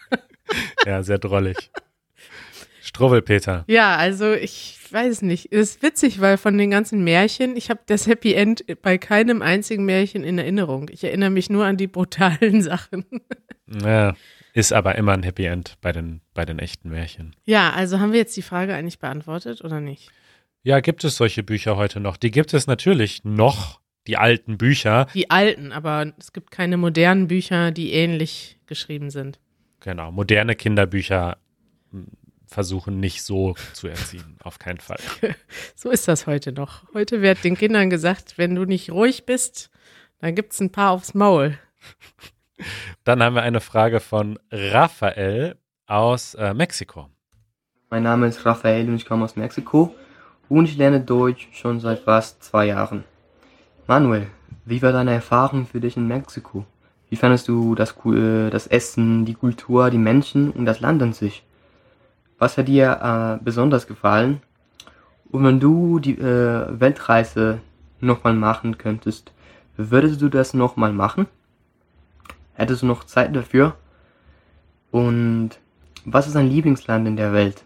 ja, 0.88 1.04
sehr 1.04 1.20
drollig. 1.20 1.70
Struwwelpeter. 2.82 3.64
Ja, 3.68 3.96
also 3.96 4.34
ich 4.34 4.79
ich 4.90 4.94
weiß 4.94 5.22
nicht. 5.22 5.54
Es 5.54 5.76
ist 5.76 5.84
witzig, 5.84 6.20
weil 6.20 6.38
von 6.38 6.58
den 6.58 6.72
ganzen 6.72 7.04
Märchen, 7.04 7.56
ich 7.56 7.70
habe 7.70 7.82
das 7.86 8.08
Happy 8.08 8.34
End 8.34 8.66
bei 8.82 8.98
keinem 8.98 9.44
einzigen 9.44 9.86
Märchen 9.86 10.24
in 10.24 10.40
Erinnerung. 10.40 10.90
Ich 10.92 11.04
erinnere 11.04 11.30
mich 11.30 11.52
nur 11.52 11.64
an 11.64 11.78
die 11.78 11.86
brutalen 11.86 12.62
Sachen. 12.64 13.06
Ja, 13.68 14.16
ist 14.54 14.74
aber 14.74 14.96
immer 14.96 15.12
ein 15.12 15.22
Happy 15.22 15.46
End 15.46 15.78
bei 15.82 15.92
den, 15.92 16.22
bei 16.34 16.44
den 16.44 16.58
echten 16.58 16.90
Märchen. 16.90 17.36
Ja, 17.46 17.70
also 17.70 18.00
haben 18.00 18.14
wir 18.14 18.18
jetzt 18.18 18.36
die 18.36 18.42
Frage 18.42 18.74
eigentlich 18.74 18.98
beantwortet 18.98 19.64
oder 19.64 19.80
nicht? 19.80 20.10
Ja, 20.64 20.80
gibt 20.80 21.04
es 21.04 21.18
solche 21.18 21.44
Bücher 21.44 21.78
heute 21.78 22.00
noch? 22.00 22.18
Die 22.18 22.32
gibt 22.32 22.56
es 22.56 22.66
natürlich 22.66 23.24
noch, 23.24 23.80
die 24.08 24.18
alten 24.18 24.58
Bücher. 24.58 25.06
Die 25.14 25.30
alten, 25.30 25.72
aber 25.72 26.14
es 26.18 26.34
gibt 26.34 26.50
keine 26.50 26.78
modernen 26.78 27.28
Bücher, 27.28 27.70
die 27.70 27.94
ähnlich 27.94 28.58
geschrieben 28.66 29.12
sind. 29.12 29.40
Genau, 29.82 30.12
moderne 30.12 30.56
Kinderbücher 30.56 31.38
versuchen 32.50 33.00
nicht 33.00 33.24
so 33.24 33.56
zu 33.74 33.88
erziehen, 33.88 34.38
auf 34.44 34.60
keinen 34.60 34.80
Fall. 34.80 35.00
So 35.76 35.90
ist 35.92 36.08
das 36.10 36.28
heute 36.28 36.52
noch. 36.52 36.84
Heute 36.94 37.22
wird 37.22 37.44
den 37.44 37.56
Kindern 37.56 37.90
gesagt, 37.90 38.38
wenn 38.38 38.56
du 38.56 38.66
nicht 38.66 38.92
ruhig 38.92 39.26
bist, 39.26 39.70
dann 40.20 40.36
gibt 40.36 40.52
es 40.52 40.60
ein 40.60 40.72
paar 40.72 40.92
aufs 40.92 41.14
Maul. 41.14 41.58
Dann 43.06 43.24
haben 43.24 43.36
wir 43.36 43.44
eine 43.44 43.62
Frage 43.62 44.02
von 44.02 44.38
Raphael 44.52 45.56
aus 45.88 46.34
äh, 46.36 46.54
Mexiko. 46.54 47.08
Mein 47.90 48.04
Name 48.04 48.28
ist 48.28 48.46
Raphael 48.46 48.90
und 48.90 48.96
ich 48.96 49.06
komme 49.06 49.24
aus 49.24 49.38
Mexiko 49.38 49.96
und 50.50 50.66
ich 50.66 50.76
lerne 50.76 51.00
Deutsch 51.00 51.48
schon 51.54 51.80
seit 51.80 52.00
fast 52.00 52.44
zwei 52.44 52.66
Jahren. 52.66 53.06
Manuel, 53.88 54.28
wie 54.66 54.82
war 54.82 54.92
deine 54.92 55.14
Erfahrung 55.14 55.66
für 55.66 55.80
dich 55.80 55.96
in 55.96 56.08
Mexiko? 56.08 56.66
Wie 57.10 57.16
fandest 57.16 57.48
du 57.48 57.74
das, 57.74 57.96
äh, 58.06 58.50
das 58.50 58.68
Essen, 58.68 59.26
die 59.26 59.34
Kultur, 59.34 59.90
die 59.90 59.98
Menschen 59.98 60.52
und 60.52 60.66
das 60.66 60.82
Land 60.82 61.02
an 61.02 61.14
sich? 61.14 61.44
Was 62.40 62.58
hat 62.58 62.68
dir 62.68 63.38
äh, 63.40 63.44
besonders 63.44 63.86
gefallen? 63.86 64.42
Und 65.30 65.44
wenn 65.44 65.60
du 65.60 66.00
die 66.00 66.18
äh, 66.18 66.80
Weltreise 66.80 67.60
nochmal 68.00 68.34
machen 68.34 68.78
könntest, 68.78 69.32
würdest 69.78 70.22
du 70.22 70.30
das 70.30 70.54
nochmal 70.54 70.94
machen? 70.94 71.28
Hättest 72.54 72.82
du 72.82 72.88
noch 72.88 73.04
Zeit 73.04 73.36
dafür? 73.36 73.76
Und 74.92 75.52
was 76.06 76.28
ist 76.28 76.36
dein 76.36 76.50
Lieblingsland 76.50 77.08
in 77.08 77.16
der 77.16 77.34
Welt? 77.34 77.64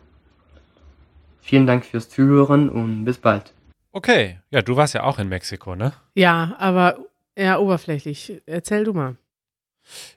Vielen 1.41 1.67
Dank 1.67 1.86
fürs 1.86 2.09
Zuhören 2.09 2.69
und 2.69 3.05
bis 3.05 3.17
bald. 3.17 3.53
Okay, 3.91 4.39
ja, 4.49 4.62
du 4.62 4.75
warst 4.75 4.95
ja 4.95 5.03
auch 5.03 5.19
in 5.19 5.29
Mexiko, 5.29 5.75
ne? 5.75 5.93
Ja, 6.15 6.55
aber 6.57 6.97
eher 7.36 7.62
oberflächlich. 7.62 8.41
Erzähl 8.45 8.83
du 8.83 8.93
mal. 8.93 9.17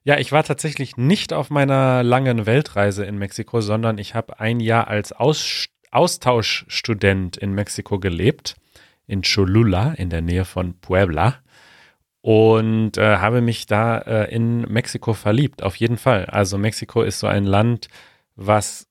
Ja, 0.05 0.19
ich 0.19 0.33
war 0.33 0.45
tatsächlich 0.45 0.97
nicht 0.97 1.33
auf 1.33 1.51
meiner 1.51 2.03
langen 2.03 2.47
Weltreise 2.47 3.05
in 3.05 3.19
Mexiko, 3.19 3.61
sondern 3.61 3.99
ich 3.99 4.15
habe 4.15 4.41
ein 4.41 4.61
Jahr 4.61 4.89
als 4.89 5.13
Aus 5.13 5.67
Austauschstudent 5.91 7.37
in 7.37 7.53
Mexiko 7.53 7.99
gelebt, 7.99 8.57
in 9.07 9.23
Cholula, 9.23 9.93
in 9.95 10.11
der 10.11 10.21
Nähe 10.21 10.45
von 10.45 10.79
Puebla. 10.79 11.37
Und 12.21 12.99
äh, 12.99 13.19
habe 13.19 13.41
mich 13.41 13.67
da 13.67 13.99
äh, 13.99 14.35
in 14.35 14.63
Mexiko 14.63 15.15
verliebt, 15.15 15.63
auf 15.63 15.77
jeden 15.77 15.97
Fall. 15.97 16.27
Also 16.27 16.59
Mexiko 16.59 17.03
ist 17.03 17.21
so 17.21 17.29
ein 17.29 17.45
Land, 17.45 17.89
was 18.35 18.89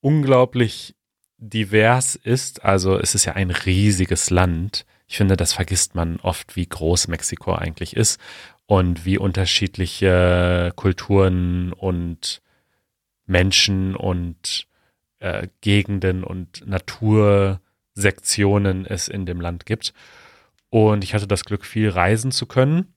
unglaublich 0.00 0.94
divers 1.36 2.14
ist. 2.14 2.64
Also 2.64 2.98
es 2.98 3.14
ist 3.14 3.24
ja 3.24 3.32
ein 3.34 3.50
riesiges 3.50 4.30
Land. 4.30 4.86
Ich 5.08 5.16
finde, 5.16 5.36
das 5.36 5.52
vergisst 5.52 5.94
man 5.94 6.20
oft, 6.20 6.54
wie 6.54 6.66
groß 6.66 7.08
Mexiko 7.08 7.54
eigentlich 7.54 7.96
ist 7.96 8.20
und 8.68 9.04
wie 9.06 9.16
unterschiedliche 9.16 10.72
Kulturen 10.76 11.72
und 11.72 12.42
Menschen 13.24 13.96
und 13.96 14.66
äh, 15.20 15.48
Gegenden 15.62 16.22
und 16.22 16.66
Natursektionen 16.66 18.84
es 18.84 19.08
in 19.08 19.24
dem 19.24 19.40
Land 19.40 19.64
gibt. 19.64 19.94
Und 20.68 21.02
ich 21.02 21.14
hatte 21.14 21.26
das 21.26 21.46
Glück, 21.46 21.64
viel 21.64 21.88
reisen 21.88 22.30
zu 22.30 22.44
können. 22.44 22.92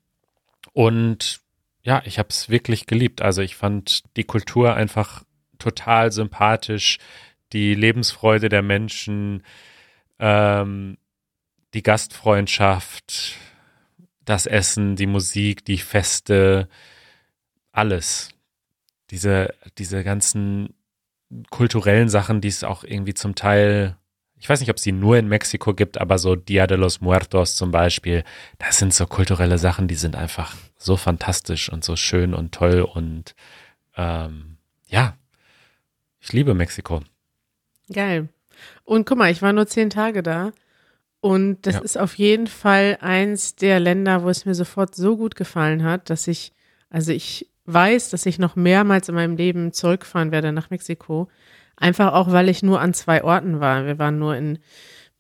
Und 0.73 1.39
ja, 1.83 2.01
ich 2.03 2.19
habe 2.19 2.27
es 2.29 2.49
wirklich 2.49 2.85
geliebt. 2.85 3.21
Also 3.21 3.41
ich 3.41 3.55
fand 3.55 4.03
die 4.17 4.25
Kultur 4.25 4.75
einfach 4.75 5.23
total 5.57 6.11
sympathisch, 6.11 6.97
die 7.53 7.75
Lebensfreude 7.75 8.49
der 8.49 8.61
Menschen, 8.61 9.43
ähm, 10.19 10.97
die 11.73 11.81
Gastfreundschaft, 11.81 13.37
das 14.25 14.45
Essen, 14.45 14.95
die 14.95 15.07
Musik, 15.07 15.65
die 15.65 15.77
Feste, 15.77 16.67
alles. 17.71 18.29
Diese, 19.09 19.53
diese 19.77 20.03
ganzen 20.03 20.73
kulturellen 21.49 22.09
Sachen, 22.09 22.41
die 22.41 22.47
es 22.47 22.63
auch 22.63 22.83
irgendwie 22.83 23.13
zum 23.13 23.35
Teil, 23.35 23.97
ich 24.37 24.49
weiß 24.49 24.59
nicht, 24.59 24.69
ob 24.69 24.77
es 24.77 24.83
die 24.83 24.91
nur 24.91 25.17
in 25.17 25.27
Mexiko 25.27 25.73
gibt, 25.73 25.99
aber 25.99 26.17
so 26.17 26.35
Dia 26.35 26.67
de 26.67 26.77
los 26.77 27.01
Muertos 27.01 27.55
zum 27.55 27.71
Beispiel, 27.71 28.23
das 28.57 28.77
sind 28.77 28.93
so 28.93 29.05
kulturelle 29.05 29.57
Sachen, 29.57 29.87
die 29.87 29.95
sind 29.95 30.15
einfach 30.15 30.55
so 30.77 30.97
fantastisch 30.97 31.71
und 31.71 31.83
so 31.83 31.95
schön 31.95 32.33
und 32.33 32.53
toll 32.53 32.81
und 32.81 33.35
ähm, 33.95 34.57
ja, 34.87 35.15
ich 36.19 36.33
liebe 36.33 36.53
Mexiko. 36.53 37.01
Geil. 37.91 38.29
Und 38.83 39.05
guck 39.05 39.17
mal, 39.17 39.31
ich 39.31 39.41
war 39.41 39.53
nur 39.53 39.67
zehn 39.67 39.89
Tage 39.89 40.23
da. 40.23 40.51
Und 41.21 41.65
das 41.67 41.75
Ja. 41.75 41.81
ist 41.81 41.97
auf 41.97 42.15
jeden 42.17 42.47
Fall 42.47 42.97
eins 42.99 43.55
der 43.55 43.79
Länder, 43.79 44.23
wo 44.23 44.29
es 44.29 44.45
mir 44.45 44.55
sofort 44.55 44.95
so 44.95 45.17
gut 45.17 45.35
gefallen 45.35 45.83
hat, 45.83 46.09
dass 46.09 46.27
ich, 46.27 46.51
also 46.89 47.11
ich 47.11 47.47
weiß, 47.65 48.09
dass 48.09 48.25
ich 48.25 48.39
noch 48.39 48.55
mehrmals 48.55 49.07
in 49.07 49.15
meinem 49.15 49.35
Leben 49.37 49.71
zurückfahren 49.71 50.31
werde 50.31 50.51
nach 50.51 50.71
Mexiko. 50.71 51.29
Einfach 51.77 52.13
auch, 52.13 52.31
weil 52.31 52.49
ich 52.49 52.63
nur 52.63 52.81
an 52.81 52.93
zwei 52.93 53.23
Orten 53.23 53.59
war. 53.59 53.85
Wir 53.85 53.99
waren 53.99 54.17
nur 54.19 54.35
in 54.35 54.57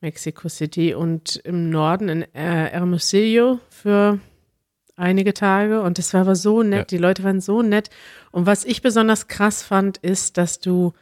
Mexico 0.01 0.49
City 0.49 0.95
und 0.95 1.35
im 1.43 1.69
Norden 1.69 2.09
in 2.09 2.21
äh, 2.33 2.69
Hermosillo 2.71 3.59
für 3.69 4.19
einige 4.95 5.35
Tage. 5.35 5.81
Und 5.81 5.99
das 5.99 6.13
war 6.15 6.21
aber 6.21 6.35
so 6.35 6.63
nett. 6.63 6.79
Ja. 6.91 6.97
Die 6.97 6.97
Leute 6.97 7.23
waren 7.23 7.41
so 7.41 7.61
nett. 7.61 7.91
Und 8.31 8.47
was 8.47 8.65
ich 8.65 8.81
besonders 8.81 9.27
krass 9.27 9.61
fand, 9.61 9.97
ist, 9.99 10.37
dass 10.37 10.59
du 10.59 10.93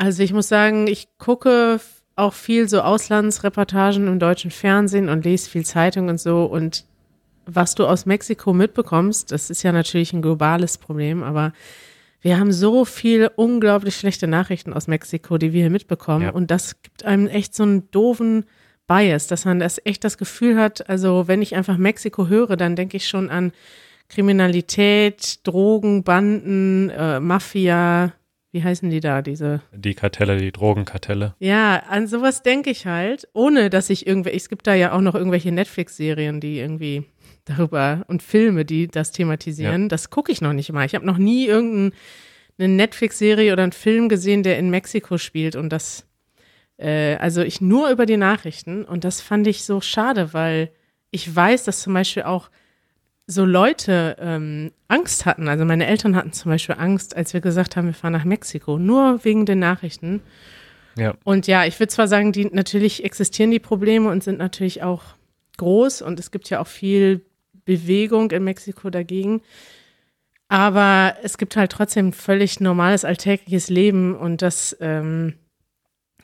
also 0.00 0.22
ich 0.22 0.32
muss 0.32 0.46
sagen, 0.48 0.86
ich 0.86 1.08
gucke 1.18 1.80
auch 2.18 2.34
viel 2.34 2.68
so 2.68 2.80
Auslandsreportagen 2.80 4.06
im 4.06 4.18
deutschen 4.18 4.50
Fernsehen 4.50 5.08
und 5.08 5.24
lese 5.24 5.48
viel 5.48 5.64
Zeitung 5.64 6.08
und 6.08 6.20
so. 6.20 6.44
Und 6.44 6.84
was 7.46 7.74
du 7.74 7.86
aus 7.86 8.06
Mexiko 8.06 8.52
mitbekommst, 8.52 9.32
das 9.32 9.50
ist 9.50 9.62
ja 9.62 9.72
natürlich 9.72 10.12
ein 10.12 10.22
globales 10.22 10.78
Problem, 10.78 11.22
aber 11.22 11.52
wir 12.20 12.38
haben 12.38 12.52
so 12.52 12.84
viel 12.84 13.30
unglaublich 13.36 13.96
schlechte 13.96 14.26
Nachrichten 14.26 14.72
aus 14.72 14.88
Mexiko, 14.88 15.38
die 15.38 15.52
wir 15.52 15.62
hier 15.62 15.70
mitbekommen. 15.70 16.24
Ja. 16.24 16.30
Und 16.30 16.50
das 16.50 16.82
gibt 16.82 17.04
einem 17.04 17.28
echt 17.28 17.54
so 17.54 17.62
einen 17.62 17.90
doofen 17.90 18.44
Bias, 18.88 19.28
dass 19.28 19.44
man 19.44 19.60
das 19.60 19.80
echt 19.84 20.02
das 20.02 20.18
Gefühl 20.18 20.58
hat, 20.58 20.88
also 20.88 21.28
wenn 21.28 21.42
ich 21.42 21.54
einfach 21.54 21.76
Mexiko 21.76 22.26
höre, 22.26 22.56
dann 22.56 22.74
denke 22.74 22.96
ich 22.96 23.06
schon 23.06 23.30
an 23.30 23.52
Kriminalität, 24.08 25.46
Drogen, 25.46 26.02
Banden, 26.02 26.90
äh, 26.90 27.20
Mafia, 27.20 28.14
wie 28.58 28.64
heißen 28.64 28.90
die 28.90 28.98
da, 28.98 29.22
diese 29.22 29.60
Die 29.72 29.94
Kartelle, 29.94 30.36
die 30.36 30.50
Drogenkartelle. 30.50 31.34
ja, 31.38 31.84
an 31.88 32.08
sowas 32.08 32.42
denke 32.42 32.70
ich 32.70 32.86
halt, 32.86 33.28
ohne 33.34 33.70
dass 33.70 33.88
ich 33.88 34.04
irgendwie, 34.04 34.30
es 34.30 34.48
gibt 34.48 34.66
da 34.66 34.74
ja 34.74 34.90
auch 34.92 35.00
noch 35.00 35.14
irgendwelche 35.14 35.52
Netflix-Serien, 35.52 36.40
die 36.40 36.58
irgendwie 36.58 37.04
darüber 37.44 38.04
und 38.08 38.20
Filme, 38.20 38.64
die 38.64 38.88
das 38.88 39.12
thematisieren. 39.12 39.88
Das 39.88 40.10
gucke 40.10 40.32
ich 40.32 40.40
noch 40.40 40.52
nicht 40.52 40.72
mal. 40.72 40.84
Ich 40.84 40.96
habe 40.96 41.06
noch 41.06 41.18
nie 41.18 41.46
irgendeine 41.46 41.92
Netflix-Serie 42.58 43.52
oder 43.52 43.62
einen 43.62 43.72
Film 43.72 44.08
gesehen, 44.08 44.42
der 44.42 44.58
in 44.58 44.70
Mexiko 44.70 45.18
spielt 45.18 45.54
und 45.54 45.70
das, 45.72 46.04
äh, 46.78 47.14
also 47.16 47.42
ich 47.42 47.60
nur 47.60 47.90
über 47.90 48.06
die 48.06 48.16
Nachrichten 48.16 48.84
und 48.84 49.04
das 49.04 49.20
fand 49.20 49.46
ich 49.46 49.62
so 49.62 49.80
schade, 49.80 50.32
weil 50.34 50.72
ich 51.12 51.34
weiß, 51.34 51.62
dass 51.62 51.80
zum 51.80 51.94
Beispiel 51.94 52.24
auch 52.24 52.50
so 53.30 53.44
Leute 53.44 54.16
ähm, 54.18 54.72
Angst 54.88 55.26
hatten. 55.26 55.48
Also 55.48 55.66
meine 55.66 55.86
Eltern 55.86 56.16
hatten 56.16 56.32
zum 56.32 56.50
Beispiel 56.50 56.76
Angst, 56.78 57.14
als 57.14 57.34
wir 57.34 57.42
gesagt 57.42 57.76
haben, 57.76 57.86
wir 57.86 57.94
fahren 57.94 58.14
nach 58.14 58.24
Mexiko, 58.24 58.78
nur 58.78 59.22
wegen 59.22 59.44
den 59.44 59.58
Nachrichten. 59.58 60.22
Ja. 60.96 61.14
Und 61.24 61.46
ja, 61.46 61.66
ich 61.66 61.78
würde 61.78 61.92
zwar 61.92 62.08
sagen, 62.08 62.32
die 62.32 62.46
natürlich 62.46 63.04
existieren 63.04 63.50
die 63.50 63.58
Probleme 63.60 64.08
und 64.10 64.24
sind 64.24 64.38
natürlich 64.38 64.82
auch 64.82 65.02
groß 65.58 66.00
und 66.00 66.18
es 66.18 66.30
gibt 66.30 66.48
ja 66.48 66.60
auch 66.60 66.66
viel 66.66 67.20
Bewegung 67.66 68.30
in 68.30 68.44
Mexiko 68.44 68.88
dagegen. 68.88 69.42
Aber 70.48 71.14
es 71.22 71.36
gibt 71.36 71.54
halt 71.54 71.70
trotzdem 71.70 72.08
ein 72.08 72.12
völlig 72.14 72.60
normales 72.60 73.04
alltägliches 73.04 73.68
Leben 73.68 74.16
und 74.16 74.40
das, 74.40 74.74
ähm, 74.80 75.34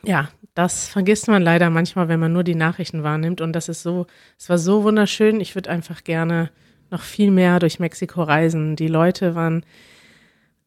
ja, 0.03 0.31
das 0.55 0.89
vergisst 0.89 1.29
man 1.29 1.43
leider 1.43 1.69
manchmal, 1.69 2.09
wenn 2.09 2.21
man 2.21 2.33
nur 2.33 2.45
die 2.45 2.55
Nachrichten 2.55 3.03
wahrnimmt. 3.03 3.43
Und 3.43 3.53
das 3.53 3.69
ist 3.69 3.83
so, 3.83 4.07
es 4.39 4.49
war 4.49 4.57
so 4.57 4.85
wunderschön. 4.85 5.41
Ich 5.41 5.55
würde 5.55 5.69
einfach 5.69 6.03
gerne 6.05 6.51
noch 6.95 7.03
viel 7.03 7.31
mehr 7.31 7.59
durch 7.59 7.79
Mexiko 7.81 8.23
reisen. 8.23 8.77
Die 8.77 8.89
Leute 8.89 9.35
waren 9.35 9.65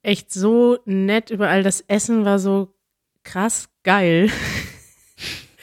echt 0.03 0.31
so 0.31 0.77
nett 0.85 1.29
überall. 1.31 1.63
Das 1.63 1.81
Essen 1.87 2.25
war 2.25 2.37
so 2.39 2.73
krass 3.23 3.69
geil. 3.83 4.29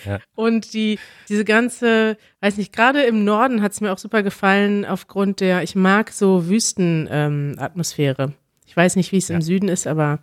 Ja. 0.05 0.19
Und 0.35 0.75
die, 0.75 0.99
diese 1.31 1.45
ganze, 1.47 2.19
weiß 2.41 2.59
nicht, 2.59 2.75
gerade 2.75 3.03
im 3.05 3.25
Norden 3.25 3.63
hat 3.63 3.73
es 3.73 3.81
mir 3.81 3.91
auch 3.93 3.97
super 3.99 4.23
gefallen, 4.23 4.85
aufgrund 4.85 5.41
der, 5.41 5.63
ich 5.63 5.75
mag 5.77 6.11
so 6.13 6.47
Wüstenatmosphäre. 6.47 8.33
ich 8.67 8.77
weiß 8.77 8.97
nicht, 8.97 9.13
wie 9.13 9.17
es 9.19 9.29
Ja. 9.29 9.37
im 9.37 9.41
Süden 9.43 9.69
ist, 9.71 9.87
aber 9.87 10.19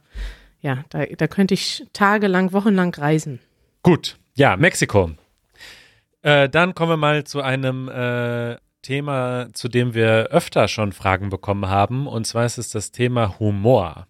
ja, 0.61 0.83
da, 0.89 1.05
da 1.05 1.27
könnte 1.27 1.55
ich 1.55 1.83
tagelang, 1.93 2.53
wochenlang 2.53 2.93
reisen. 2.93 3.39
Gut, 3.81 4.17
Ja, 4.35 4.55
Mexiko. 4.55 5.11
Äh, 6.21 6.47
dann 6.49 6.75
kommen 6.75 6.91
wir 6.91 6.97
mal 6.97 7.23
zu 7.23 7.41
einem 7.41 7.89
äh, 7.89 8.57
Thema, 8.81 9.47
zu 9.53 9.67
dem 9.67 9.93
wir 9.93 10.27
öfter 10.31 10.67
schon 10.67 10.91
Fragen 10.91 11.29
bekommen 11.29 11.69
haben. 11.69 12.07
Und 12.07 12.25
zwar 12.25 12.45
ist 12.45 12.57
es 12.57 12.69
das 12.69 12.91
Thema 12.91 13.39
Humor. 13.39 14.07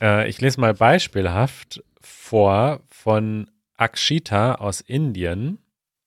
Äh, 0.00 0.28
ich 0.28 0.40
lese 0.40 0.60
mal 0.60 0.74
beispielhaft 0.74 1.82
vor 2.00 2.80
von 2.88 3.50
Akshita 3.76 4.56
aus 4.56 4.80
Indien. 4.80 5.58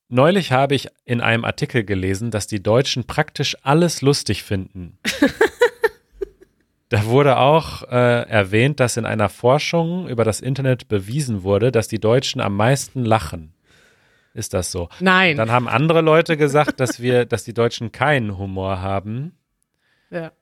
Neulich 0.08 0.52
habe 0.52 0.74
ich 0.74 0.88
in 1.04 1.20
einem 1.20 1.44
Artikel 1.44 1.84
gelesen, 1.84 2.30
dass 2.30 2.46
die 2.46 2.62
Deutschen 2.62 3.04
praktisch 3.04 3.56
alles 3.62 4.02
lustig 4.02 4.42
finden. 4.42 4.98
da 6.90 7.06
wurde 7.06 7.38
auch 7.38 7.82
äh, 7.84 8.28
erwähnt, 8.28 8.78
dass 8.78 8.98
in 8.98 9.06
einer 9.06 9.30
Forschung 9.30 10.08
über 10.08 10.24
das 10.24 10.40
Internet 10.40 10.88
bewiesen 10.88 11.44
wurde, 11.44 11.72
dass 11.72 11.88
die 11.88 11.98
Deutschen 11.98 12.42
am 12.42 12.56
meisten 12.56 13.04
lachen. 13.06 13.54
Ist 14.34 14.54
das 14.54 14.70
so? 14.70 14.88
Nein. 15.00 15.36
Dann 15.36 15.50
haben 15.50 15.68
andere 15.68 16.00
Leute 16.00 16.36
gesagt, 16.36 16.80
dass 16.80 17.00
wir, 17.00 17.24
dass 17.26 17.44
die 17.44 17.54
Deutschen 17.54 17.92
keinen 17.92 18.38
Humor 18.38 18.80
haben. 18.80 19.36
Ja. 20.10 20.32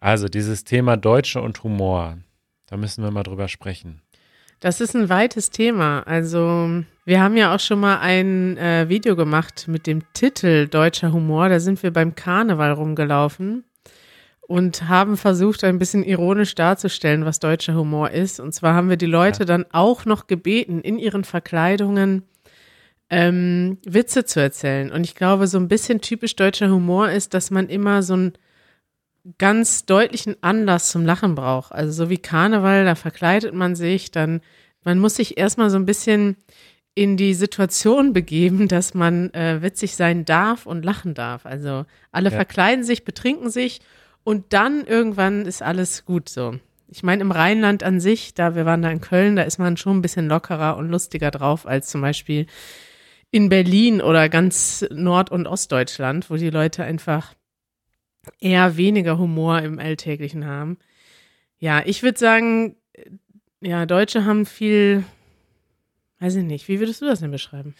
Also 0.00 0.28
dieses 0.28 0.64
Thema 0.64 0.96
Deutsche 0.96 1.40
und 1.40 1.62
Humor, 1.62 2.18
da 2.66 2.76
müssen 2.76 3.04
wir 3.04 3.10
mal 3.10 3.22
drüber 3.22 3.48
sprechen. 3.48 4.02
Das 4.60 4.80
ist 4.80 4.94
ein 4.94 5.08
weites 5.08 5.50
Thema. 5.50 6.00
Also 6.06 6.84
wir 7.04 7.20
haben 7.20 7.36
ja 7.36 7.54
auch 7.54 7.58
schon 7.58 7.80
mal 7.80 7.98
ein 7.98 8.56
äh, 8.58 8.88
Video 8.88 9.16
gemacht 9.16 9.66
mit 9.66 9.88
dem 9.88 10.02
Titel 10.12 10.68
Deutscher 10.68 11.12
Humor. 11.12 11.48
Da 11.48 11.58
sind 11.58 11.82
wir 11.82 11.92
beim 11.92 12.14
Karneval 12.14 12.72
rumgelaufen 12.72 13.64
und 14.40 14.88
haben 14.88 15.16
versucht, 15.16 15.64
ein 15.64 15.80
bisschen 15.80 16.04
ironisch 16.04 16.54
darzustellen, 16.54 17.24
was 17.24 17.40
deutscher 17.40 17.74
Humor 17.74 18.10
ist. 18.10 18.38
Und 18.38 18.52
zwar 18.52 18.74
haben 18.74 18.88
wir 18.88 18.96
die 18.96 19.06
Leute 19.06 19.40
ja. 19.40 19.46
dann 19.46 19.66
auch 19.72 20.04
noch 20.04 20.28
gebeten, 20.28 20.80
in 20.80 20.98
ihren 20.98 21.24
Verkleidungen 21.24 22.22
ähm, 23.12 23.76
Witze 23.84 24.24
zu 24.24 24.40
erzählen. 24.40 24.90
Und 24.90 25.04
ich 25.04 25.14
glaube, 25.14 25.46
so 25.46 25.58
ein 25.58 25.68
bisschen 25.68 26.00
typisch 26.00 26.34
deutscher 26.34 26.70
Humor 26.70 27.10
ist, 27.10 27.34
dass 27.34 27.50
man 27.50 27.68
immer 27.68 28.02
so 28.02 28.14
einen 28.14 28.32
ganz 29.36 29.84
deutlichen 29.84 30.36
Anlass 30.40 30.88
zum 30.88 31.04
Lachen 31.04 31.34
braucht. 31.34 31.72
Also 31.72 31.92
so 31.92 32.10
wie 32.10 32.16
Karneval, 32.16 32.86
da 32.86 32.94
verkleidet 32.94 33.52
man 33.52 33.76
sich, 33.76 34.12
dann, 34.12 34.40
man 34.82 34.98
muss 34.98 35.16
sich 35.16 35.36
erstmal 35.36 35.68
so 35.68 35.76
ein 35.76 35.84
bisschen 35.84 36.38
in 36.94 37.18
die 37.18 37.34
Situation 37.34 38.14
begeben, 38.14 38.66
dass 38.66 38.94
man 38.94 39.32
äh, 39.34 39.60
witzig 39.60 39.94
sein 39.94 40.24
darf 40.24 40.64
und 40.64 40.82
lachen 40.82 41.12
darf. 41.12 41.44
Also 41.44 41.84
alle 42.12 42.30
ja. 42.30 42.36
verkleiden 42.36 42.82
sich, 42.82 43.04
betrinken 43.04 43.50
sich 43.50 43.80
und 44.24 44.54
dann 44.54 44.86
irgendwann 44.86 45.44
ist 45.44 45.62
alles 45.62 46.06
gut 46.06 46.30
so. 46.30 46.54
Ich 46.88 47.02
meine, 47.02 47.20
im 47.20 47.30
Rheinland 47.30 47.82
an 47.82 48.00
sich, 48.00 48.32
da 48.32 48.54
wir 48.54 48.64
waren 48.64 48.80
da 48.80 48.90
in 48.90 49.02
Köln, 49.02 49.36
da 49.36 49.42
ist 49.42 49.58
man 49.58 49.76
schon 49.76 49.98
ein 49.98 50.02
bisschen 50.02 50.28
lockerer 50.28 50.78
und 50.78 50.88
lustiger 50.88 51.30
drauf 51.30 51.66
als 51.66 51.88
zum 51.88 52.00
Beispiel 52.00 52.46
in 53.32 53.48
Berlin 53.48 54.00
oder 54.00 54.28
ganz 54.28 54.86
Nord- 54.90 55.32
und 55.32 55.48
Ostdeutschland, 55.48 56.30
wo 56.30 56.36
die 56.36 56.50
Leute 56.50 56.84
einfach 56.84 57.34
eher 58.38 58.76
weniger 58.76 59.18
Humor 59.18 59.60
im 59.62 59.80
Alltäglichen 59.80 60.46
haben. 60.46 60.78
Ja, 61.58 61.82
ich 61.84 62.02
würde 62.02 62.18
sagen, 62.18 62.76
ja, 63.60 63.86
Deutsche 63.86 64.26
haben 64.26 64.44
viel, 64.44 65.04
weiß 66.20 66.36
ich 66.36 66.44
nicht, 66.44 66.68
wie 66.68 66.78
würdest 66.78 67.00
du 67.00 67.06
das 67.06 67.20
denn 67.20 67.30
beschreiben? 67.30 67.74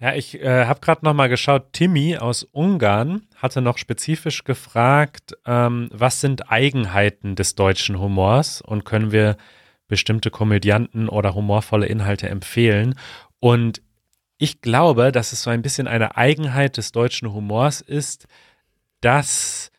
Ja, 0.00 0.14
ich 0.14 0.40
äh, 0.40 0.64
habe 0.64 0.80
gerade 0.80 1.04
noch 1.04 1.14
mal 1.14 1.28
geschaut. 1.28 1.72
Timmy 1.72 2.16
aus 2.16 2.42
Ungarn 2.42 3.26
hatte 3.36 3.60
noch 3.60 3.78
spezifisch 3.78 4.44
gefragt, 4.44 5.36
ähm, 5.46 5.88
was 5.92 6.20
sind 6.20 6.50
Eigenheiten 6.50 7.36
des 7.36 7.54
deutschen 7.54 8.00
Humors 8.00 8.60
und 8.60 8.84
können 8.84 9.12
wir 9.12 9.36
bestimmte 9.86 10.30
Komödianten 10.30 11.08
oder 11.08 11.34
humorvolle 11.34 11.86
Inhalte 11.86 12.28
empfehlen? 12.28 12.94
Und 13.40 13.82
ich 14.40 14.62
glaube, 14.62 15.12
dass 15.12 15.32
es 15.32 15.42
so 15.42 15.50
ein 15.50 15.60
bisschen 15.60 15.86
eine 15.86 16.16
Eigenheit 16.16 16.78
des 16.78 16.92
deutschen 16.92 17.30
Humors 17.30 17.82
ist, 17.82 18.26
dass 19.02 19.70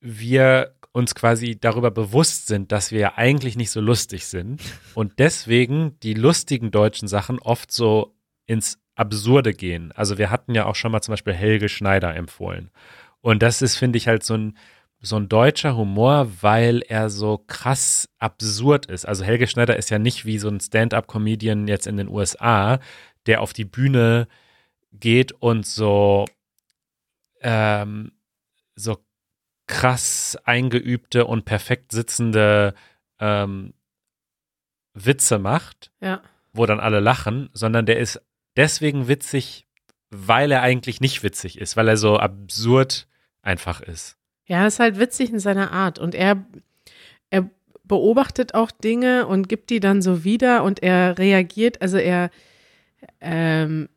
wir 0.00 0.74
uns 0.92 1.14
quasi 1.14 1.58
darüber 1.58 1.90
bewusst 1.90 2.46
sind, 2.46 2.72
dass 2.72 2.92
wir 2.92 3.00
ja 3.00 3.12
eigentlich 3.16 3.56
nicht 3.56 3.70
so 3.70 3.80
lustig 3.80 4.26
sind 4.26 4.60
und 4.94 5.18
deswegen 5.18 5.98
die 6.00 6.12
lustigen 6.12 6.70
deutschen 6.70 7.08
Sachen 7.08 7.38
oft 7.38 7.72
so 7.72 8.14
ins 8.44 8.78
Absurde 8.96 9.54
gehen. 9.54 9.92
Also 9.92 10.18
wir 10.18 10.30
hatten 10.30 10.54
ja 10.54 10.66
auch 10.66 10.74
schon 10.74 10.92
mal 10.92 11.00
zum 11.00 11.12
Beispiel 11.12 11.32
Helge 11.32 11.70
Schneider 11.70 12.14
empfohlen. 12.14 12.70
Und 13.22 13.42
das 13.42 13.62
ist, 13.62 13.76
finde 13.76 13.96
ich, 13.96 14.08
halt 14.08 14.24
so 14.24 14.34
ein, 14.34 14.58
so 15.00 15.16
ein 15.16 15.30
deutscher 15.30 15.74
Humor, 15.74 16.28
weil 16.42 16.82
er 16.86 17.08
so 17.08 17.42
krass 17.46 18.10
absurd 18.18 18.84
ist. 18.86 19.08
Also 19.08 19.24
Helge 19.24 19.46
Schneider 19.46 19.78
ist 19.78 19.88
ja 19.88 19.98
nicht 19.98 20.26
wie 20.26 20.38
so 20.38 20.48
ein 20.48 20.60
Stand-up-Comedian 20.60 21.66
jetzt 21.66 21.86
in 21.86 21.96
den 21.96 22.08
USA, 22.08 22.78
der 23.26 23.40
auf 23.40 23.52
die 23.52 23.64
Bühne 23.64 24.28
geht 24.92 25.32
und 25.32 25.66
so, 25.66 26.26
ähm, 27.40 28.12
so 28.74 28.98
krass 29.66 30.36
eingeübte 30.44 31.24
und 31.26 31.44
perfekt 31.44 31.92
sitzende 31.92 32.74
ähm, 33.18 33.74
Witze 34.94 35.38
macht, 35.38 35.90
ja. 36.00 36.22
wo 36.52 36.66
dann 36.66 36.80
alle 36.80 37.00
lachen, 37.00 37.48
sondern 37.52 37.86
der 37.86 37.98
ist 37.98 38.20
deswegen 38.56 39.08
witzig, 39.08 39.66
weil 40.10 40.52
er 40.52 40.62
eigentlich 40.62 41.00
nicht 41.00 41.22
witzig 41.22 41.58
ist, 41.58 41.76
weil 41.76 41.88
er 41.88 41.96
so 41.96 42.18
absurd 42.18 43.06
einfach 43.40 43.80
ist. 43.80 44.18
Ja, 44.46 44.66
ist 44.66 44.80
halt 44.80 44.98
witzig 44.98 45.30
in 45.30 45.38
seiner 45.38 45.72
Art 45.72 45.98
und 45.98 46.14
er, 46.14 46.44
er 47.30 47.48
beobachtet 47.84 48.54
auch 48.54 48.70
Dinge 48.70 49.26
und 49.26 49.48
gibt 49.48 49.70
die 49.70 49.80
dann 49.80 50.02
so 50.02 50.24
wieder 50.24 50.64
und 50.64 50.82
er 50.82 51.18
reagiert, 51.18 51.80
also 51.80 51.96
er 51.96 52.30
ähm, 53.20 53.88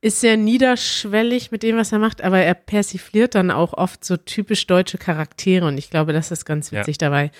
ist 0.00 0.20
sehr 0.20 0.36
niederschwellig 0.36 1.50
mit 1.50 1.62
dem, 1.62 1.76
was 1.76 1.92
er 1.92 1.98
macht, 1.98 2.22
aber 2.22 2.38
er 2.38 2.54
persifliert 2.54 3.34
dann 3.34 3.50
auch 3.50 3.72
oft 3.72 4.04
so 4.04 4.18
typisch 4.18 4.66
deutsche 4.66 4.98
Charaktere 4.98 5.66
und 5.66 5.78
ich 5.78 5.88
glaube, 5.88 6.12
das 6.12 6.30
ist 6.30 6.44
ganz 6.44 6.72
witzig 6.72 6.96
ja. 7.00 7.08
dabei. 7.08 7.30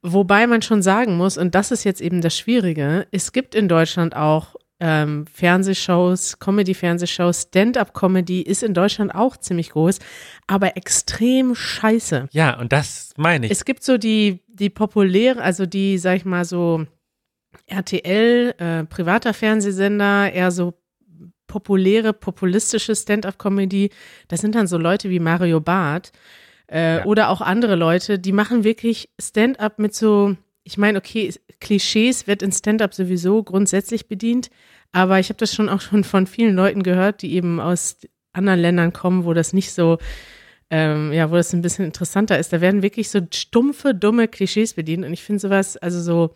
Wobei 0.00 0.46
man 0.46 0.62
schon 0.62 0.82
sagen 0.82 1.16
muss, 1.16 1.36
und 1.36 1.54
das 1.54 1.70
ist 1.70 1.82
jetzt 1.82 2.00
eben 2.00 2.20
das 2.20 2.36
Schwierige, 2.38 3.06
es 3.10 3.32
gibt 3.32 3.54
in 3.54 3.68
Deutschland 3.68 4.14
auch 4.14 4.54
ähm, 4.78 5.24
Fernsehshows, 5.32 6.38
Comedy-Fernsehshows, 6.38 7.42
Stand-up-Comedy 7.48 8.42
ist 8.42 8.62
in 8.62 8.74
Deutschland 8.74 9.14
auch 9.14 9.36
ziemlich 9.36 9.70
groß, 9.70 9.98
aber 10.46 10.76
extrem 10.76 11.54
scheiße. 11.54 12.28
Ja, 12.32 12.58
und 12.60 12.72
das 12.72 13.12
meine 13.16 13.46
ich. 13.46 13.52
Es 13.52 13.64
gibt 13.64 13.82
so 13.82 13.98
die, 13.98 14.42
die 14.46 14.70
populäre, 14.70 15.40
also 15.42 15.66
die, 15.66 15.98
sag 15.98 16.16
ich 16.16 16.24
mal 16.24 16.44
so, 16.44 16.86
RTL, 17.66 18.54
äh, 18.58 18.84
privater 18.84 19.34
Fernsehsender, 19.34 20.32
eher 20.32 20.50
so 20.50 20.74
populäre, 21.46 22.12
populistische 22.12 22.96
Stand-up-Comedy. 22.96 23.90
Das 24.28 24.40
sind 24.40 24.54
dann 24.54 24.66
so 24.66 24.78
Leute 24.78 25.10
wie 25.10 25.20
Mario 25.20 25.60
Barth 25.60 26.12
äh, 26.70 26.96
ja. 26.96 27.04
oder 27.04 27.28
auch 27.28 27.40
andere 27.40 27.76
Leute, 27.76 28.18
die 28.18 28.32
machen 28.32 28.64
wirklich 28.64 29.10
Stand-up 29.20 29.78
mit 29.78 29.94
so, 29.94 30.36
ich 30.64 30.78
meine, 30.78 30.98
okay, 30.98 31.32
Klischees 31.60 32.26
wird 32.26 32.42
in 32.42 32.52
Stand-up 32.52 32.94
sowieso 32.94 33.42
grundsätzlich 33.42 34.08
bedient, 34.08 34.50
aber 34.92 35.18
ich 35.18 35.28
habe 35.28 35.38
das 35.38 35.54
schon 35.54 35.68
auch 35.68 35.80
schon 35.80 36.04
von 36.04 36.26
vielen 36.26 36.54
Leuten 36.54 36.82
gehört, 36.82 37.22
die 37.22 37.34
eben 37.34 37.60
aus 37.60 37.98
anderen 38.32 38.60
Ländern 38.60 38.92
kommen, 38.92 39.24
wo 39.24 39.32
das 39.32 39.52
nicht 39.52 39.72
so 39.72 39.98
ähm, 40.70 41.12
ja, 41.12 41.30
wo 41.30 41.36
das 41.36 41.52
ein 41.52 41.62
bisschen 41.62 41.84
interessanter 41.84 42.38
ist. 42.38 42.52
Da 42.52 42.60
werden 42.60 42.82
wirklich 42.82 43.10
so 43.10 43.20
stumpfe, 43.32 43.94
dumme 43.94 44.28
Klischees 44.28 44.74
bedient. 44.74 45.04
Und 45.04 45.12
ich 45.12 45.22
finde 45.22 45.40
sowas, 45.40 45.76
also 45.76 46.00
so 46.00 46.34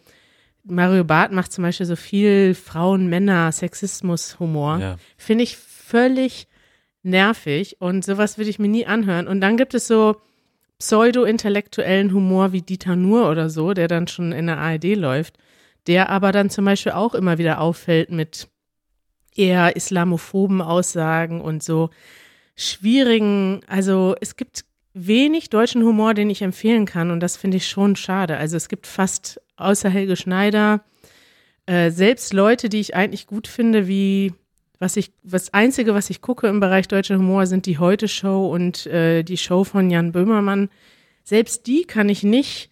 Mario 0.65 1.05
Barth 1.05 1.33
macht 1.33 1.53
zum 1.53 1.63
Beispiel 1.63 1.87
so 1.87 1.97
viel 1.97 2.55
Frauen, 2.55 3.09
Männer, 3.09 3.51
Sexismus-Humor. 3.53 4.79
Ja. 4.79 4.97
Finde 5.17 5.45
ich 5.45 5.57
völlig 5.57 6.49
nervig 7.03 7.81
und 7.81 8.05
sowas 8.05 8.39
würde 8.39 8.51
ich 8.51 8.59
mir 8.59 8.69
nie 8.69 8.87
anhören. 8.87 9.29
Und 9.29 9.41
dann 9.41 9.57
gibt 9.57 9.75
es 9.75 9.87
so 9.87 10.17
pseudo-intellektuellen 10.79 12.13
Humor 12.13 12.53
wie 12.53 12.63
Dieter 12.63 12.97
Nuhr 12.97 13.31
oder 13.31 13.51
so, 13.51 13.73
der 13.73 13.89
dann 13.89 14.07
schon 14.07 14.33
in 14.33 14.47
der 14.47 14.59
ARD 14.59 14.97
läuft, 14.97 15.39
der 15.87 16.09
aber 16.11 16.33
dann 16.33 16.51
zum 16.51 16.65
Beispiel 16.65 16.93
auch 16.93 17.15
immer 17.15 17.39
wieder 17.39 17.61
auffällt 17.61 18.11
mit 18.11 18.49
eher 19.35 19.77
islamophoben 19.77 20.61
Aussagen 20.61 21.41
und 21.41 21.63
so 21.63 21.91
schwierigen, 22.57 23.61
also 23.69 24.17
es 24.21 24.37
gibt 24.37 24.65
wenig 24.95 25.49
deutschen 25.49 25.85
Humor, 25.85 26.15
den 26.15 26.29
ich 26.29 26.43
empfehlen 26.43 26.87
kann 26.87 27.11
und 27.11 27.21
das 27.21 27.37
finde 27.37 27.57
ich 27.57 27.69
schon 27.69 27.95
schade. 27.95 28.37
Also 28.37 28.57
es 28.57 28.69
gibt 28.69 28.87
fast 28.87 29.41
außer 29.59 29.89
Helge 29.89 30.17
Schneider 30.17 30.85
äh, 31.67 31.91
selbst 31.91 32.33
Leute, 32.33 32.69
die 32.69 32.81
ich 32.81 32.95
eigentlich 32.95 33.27
gut 33.27 33.47
finde, 33.47 33.87
wie 33.89 34.33
was 34.79 34.97
ich, 34.97 35.11
das 35.25 35.53
Einzige, 35.53 35.95
was 35.95 36.09
ich 36.09 36.21
gucke 36.21 36.47
im 36.47 36.61
Bereich 36.61 36.89
deutscher 36.89 37.17
Humor, 37.19 37.47
sind 37.47 37.67
die 37.67 37.79
Heute-Show 37.79 38.47
und 38.47 38.87
äh, 38.87 39.23
die 39.23 39.37
Show 39.37 39.65
von 39.65 39.91
Jan 39.91 40.13
Böhmermann. 40.13 40.69
Selbst 41.25 41.67
die 41.67 41.83
kann 41.83 42.09
ich 42.09 42.23
nicht 42.23 42.71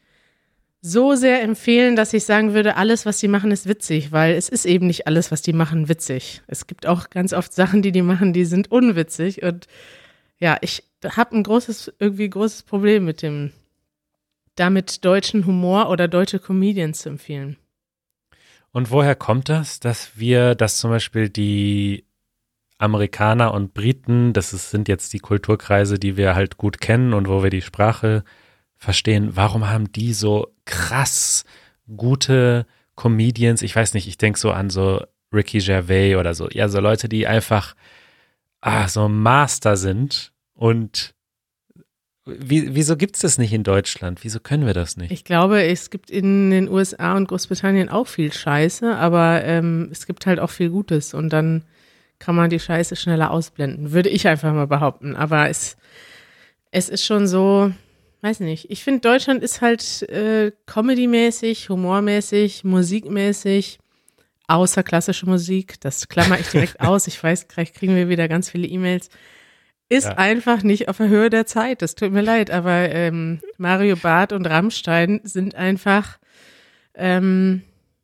so 0.81 1.17
sehr 1.17 1.43
empfehlen, 1.43 1.97
dass 1.97 2.13
ich 2.13 2.25
sagen 2.25 2.55
würde, 2.55 2.77
alles, 2.77 3.07
was 3.07 3.19
die 3.19 3.29
machen, 3.29 3.51
ist 3.51 3.69
witzig, 3.69 4.13
weil 4.13 4.37
es 4.37 4.49
ist 4.49 4.67
eben 4.67 4.87
nicht 4.87 5.09
alles, 5.09 5.33
was 5.33 5.43
die 5.43 5.53
machen, 5.53 5.89
witzig. 5.89 6.43
Es 6.47 6.69
gibt 6.69 6.87
auch 6.87 7.11
ganz 7.11 7.33
oft 7.33 7.53
Sachen, 7.53 7.83
die 7.83 7.93
die 7.93 8.03
machen, 8.03 8.33
die 8.33 8.45
sind 8.45 8.71
unwitzig 8.71 9.43
und 9.43 9.67
ja, 10.39 10.59
ich 10.61 10.85
habe 11.05 11.37
ein 11.37 11.43
großes, 11.43 11.95
irgendwie 11.99 12.31
großes 12.31 12.63
Problem 12.63 13.05
mit 13.05 13.23
dem, 13.23 13.51
damit 14.57 15.05
deutschen 15.05 15.47
Humor 15.47 15.89
oder 15.91 16.09
deutsche 16.09 16.39
Comedians 16.39 17.01
zu 17.01 17.09
empfehlen. 17.09 17.57
Und 18.73 18.91
woher 18.91 19.15
kommt 19.15 19.49
das, 19.49 19.81
dass 19.81 20.19
wir, 20.19 20.55
dass 20.55 20.79
zum 20.79 20.91
Beispiel 20.91 21.31
die 21.31 22.05
Amerikaner 22.79 23.55
und 23.55 23.73
Briten, 23.73 24.33
das 24.33 24.53
ist, 24.53 24.71
sind 24.71 24.89
jetzt 24.89 25.13
die 25.13 25.19
Kulturkreise, 25.19 25.99
die 25.99 26.17
wir 26.17 26.35
halt 26.35 26.59
gut 26.59 26.81
kennen 26.81 27.15
und 27.15 27.29
wo 27.29 27.43
wir 27.43 27.51
die 27.51 27.63
Sprache 27.63 28.23
verstehen, 28.77 29.31
warum 29.35 29.69
haben 29.69 29.91
die 29.93 30.13
so 30.13 30.53
krass 30.67 31.45
gute 31.97 32.67
Comedians? 32.95 33.63
Ich 33.63 33.75
weiß 33.75 33.95
nicht, 33.95 34.09
ich 34.09 34.19
denke 34.19 34.39
so 34.39 34.51
an 34.51 34.69
so 34.69 35.03
Ricky 35.33 35.59
Gervais 35.59 36.17
oder 36.17 36.35
so. 36.35 36.49
Ja, 36.51 36.69
so 36.69 36.81
Leute, 36.81 37.09
die 37.09 37.27
einfach 37.27 37.75
ah, 38.61 38.89
so 38.89 39.09
Master 39.09 39.77
sind 39.77 40.33
und 40.55 41.15
wie, 42.27 42.75
wieso 42.75 42.97
gibt 42.97 43.15
es 43.15 43.23
das 43.23 43.39
nicht 43.39 43.53
in 43.53 43.63
Deutschland? 43.63 44.25
Wieso 44.25 44.41
können 44.41 44.67
wir 44.67 44.75
das 44.75 44.97
nicht? 44.97 45.13
Ich 45.13 45.25
glaube, 45.25 45.63
es 45.63 45.91
gibt 45.91 46.11
in 46.11 46.51
den 46.51 46.69
USA 46.69 47.17
und 47.17 47.29
Großbritannien 47.29 47.89
auch 47.89 48.09
viel 48.09 48.33
Scheiße, 48.33 48.97
aber 48.97 49.45
ähm, 49.45 49.89
es 49.93 50.07
gibt 50.07 50.27
halt 50.27 50.41
auch 50.41 50.51
viel 50.51 50.71
Gutes 50.71 51.15
und 51.15 51.33
dann 51.33 51.63
kann 52.19 52.35
man 52.35 52.51
die 52.51 52.59
Scheiße 52.59 52.97
schneller 52.97 53.31
ausblenden, 53.31 53.93
würde 53.93 54.09
ich 54.09 54.27
einfach 54.27 54.53
mal 54.53 54.67
behaupten. 54.67 55.15
Aber 55.15 55.49
es, 55.49 55.77
es 56.73 56.89
ist 56.89 57.05
schon 57.05 57.29
so, 57.29 57.71
weiß 58.23 58.41
nicht. 58.41 58.71
Ich 58.71 58.83
finde, 58.83 59.01
Deutschland 59.03 59.45
ist 59.45 59.61
halt 59.61 60.03
äh, 60.09 60.51
comedy-mäßig, 60.67 61.69
humormäßig, 61.69 62.65
musikmäßig, 62.65 63.79
außer 64.49 64.83
klassische 64.83 65.27
Musik. 65.27 65.81
Das 65.81 66.09
klammer 66.09 66.41
ich 66.41 66.49
direkt 66.49 66.81
aus. 66.81 67.07
Ich 67.07 67.23
weiß, 67.23 67.47
gleich 67.47 67.73
kriegen 67.73 67.95
wir 67.95 68.09
wieder 68.09 68.27
ganz 68.27 68.51
viele 68.51 68.67
E-Mails 68.67 69.11
ist 69.89 70.07
ja. 70.07 70.19
einfach 70.19 70.63
nicht 70.63 70.89
auf 70.89 70.97
der 70.97 71.09
Höhe 71.09 71.31
der 71.31 71.47
Zeit. 71.47 71.83
Das 71.83 71.95
tut 71.95 72.13
mir 72.13 72.23
leid, 72.23 72.51
aber 72.51 72.91
ähm, 72.91 73.41
Mario 73.57 73.97
Barth 73.97 74.33
und 74.33 74.47
Rammstein 74.47 75.21
sind 75.23 75.55
einfach, 75.55 76.19
ähm, 76.95 77.63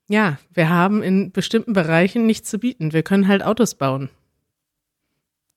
ja, 0.09 0.39
wir 0.53 0.69
haben 0.69 1.03
in 1.03 1.33
bestimmten 1.33 1.73
Bereichen 1.73 2.27
nichts 2.27 2.49
zu 2.51 2.59
bieten. 2.59 2.93
Wir 2.93 3.03
können 3.03 3.27
halt 3.27 3.43
Autos 3.43 3.75
bauen. 3.75 4.11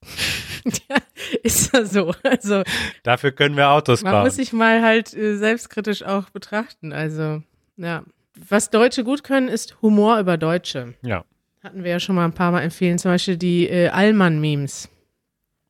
ja, 0.89 0.97
ist 1.43 1.73
ja 1.73 1.85
so. 1.85 2.13
Also, 2.23 2.63
Dafür 3.03 3.31
können 3.31 3.55
wir 3.55 3.69
Autos 3.69 4.01
man 4.01 4.11
bauen. 4.11 4.19
Man 4.19 4.27
muss 4.27 4.35
sich 4.35 4.51
mal 4.51 4.81
halt 4.81 5.13
äh, 5.13 5.37
selbstkritisch 5.37 6.03
auch 6.03 6.29
betrachten. 6.31 6.91
Also, 6.91 7.43
ja. 7.77 8.03
Was 8.49 8.69
Deutsche 8.69 9.03
gut 9.03 9.23
können, 9.23 9.47
ist 9.47 9.81
Humor 9.81 10.19
über 10.19 10.37
Deutsche. 10.37 10.95
Ja. 11.01 11.23
Hatten 11.63 11.83
wir 11.83 11.91
ja 11.91 11.99
schon 11.99 12.15
mal 12.15 12.25
ein 12.25 12.33
paar 12.33 12.51
Mal 12.51 12.61
empfehlen. 12.61 12.97
Zum 12.97 13.11
Beispiel 13.11 13.37
die 13.37 13.67
äh, 13.69 13.89
Allmann-Memes. 13.89 14.89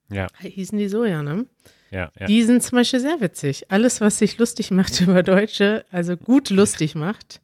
Ja. 0.09 0.27
Hießen 0.39 0.77
die 0.77 0.87
so, 0.87 1.05
ja, 1.05 1.23
ne? 1.23 1.45
Ja, 1.91 2.11
ja. 2.19 2.25
Die 2.25 2.43
sind 2.43 2.61
zum 2.63 2.77
Beispiel 2.77 2.99
sehr 2.99 3.21
witzig. 3.21 3.71
Alles, 3.71 4.01
was 4.01 4.19
sich 4.19 4.37
lustig 4.37 4.71
macht 4.71 4.99
über 5.01 5.23
Deutsche, 5.23 5.85
also 5.91 6.17
gut 6.17 6.49
lustig 6.49 6.95
macht, 6.95 7.41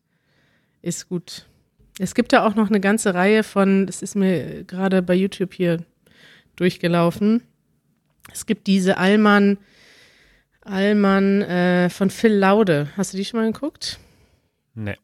ist 0.82 1.10
gut. 1.10 1.45
Es 2.00 2.15
gibt 2.15 2.34
da 2.34 2.45
auch 2.45 2.56
noch 2.56 2.69
eine 2.69 2.80
ganze 2.80 3.13
Reihe 3.13 3.43
von, 3.43 3.86
das 3.86 4.02
ist 4.02 4.15
mir 4.15 4.63
gerade 4.63 5.02
bei 5.02 5.13
YouTube 5.13 5.54
hier 5.54 5.84
durchgelaufen. 6.56 7.43
Es 8.32 8.45
gibt 8.45 8.67
diese 8.67 8.97
Allmann, 8.97 9.58
Allmann 10.62 11.41
äh, 11.41 11.89
von 11.89 12.10
Phil 12.10 12.34
Laude. 12.34 12.88
Hast 12.97 13.13
du 13.13 13.17
die 13.17 13.26
schon 13.26 13.39
mal 13.39 13.52
geguckt? 13.52 14.00
Nee. 14.74 14.97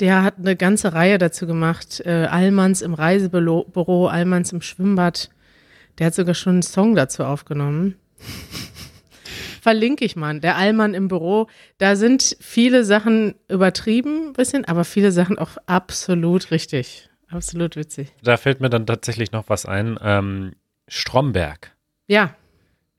Der 0.00 0.22
hat 0.22 0.38
eine 0.38 0.56
ganze 0.56 0.92
Reihe 0.92 1.18
dazu 1.18 1.46
gemacht. 1.46 2.00
Äh, 2.04 2.26
Allmanns 2.26 2.80
im 2.82 2.94
Reisebüro, 2.94 4.06
Allmanns 4.06 4.52
im 4.52 4.62
Schwimmbad. 4.62 5.30
Der 5.98 6.06
hat 6.06 6.14
sogar 6.14 6.34
schon 6.34 6.54
einen 6.54 6.62
Song 6.62 6.94
dazu 6.94 7.24
aufgenommen. 7.24 7.96
Verlinke 9.60 10.04
ich 10.04 10.14
mal. 10.14 10.40
Der 10.40 10.56
Allmann 10.56 10.92
im 10.92 11.08
Büro. 11.08 11.48
Da 11.78 11.96
sind 11.96 12.36
viele 12.40 12.84
Sachen 12.84 13.34
übertrieben, 13.48 14.28
ein 14.28 14.32
bisschen, 14.34 14.64
aber 14.66 14.84
viele 14.84 15.10
Sachen 15.10 15.38
auch 15.38 15.56
absolut 15.66 16.50
richtig. 16.50 17.08
Absolut 17.30 17.76
witzig. 17.76 18.12
Da 18.22 18.36
fällt 18.36 18.60
mir 18.60 18.70
dann 18.70 18.86
tatsächlich 18.86 19.32
noch 19.32 19.48
was 19.48 19.64
ein. 19.66 19.98
Ähm, 20.02 20.52
Stromberg. 20.86 21.72
Ja. 22.06 22.34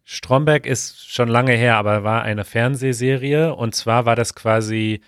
Stromberg 0.04 0.66
ist 0.66 1.10
schon 1.12 1.30
lange 1.30 1.54
her, 1.54 1.78
aber 1.78 2.04
war 2.04 2.24
eine 2.24 2.46
Fernsehserie 2.46 3.54
und 3.54 3.76
zwar 3.76 4.06
war 4.06 4.16
das 4.16 4.36
quasi 4.36 5.02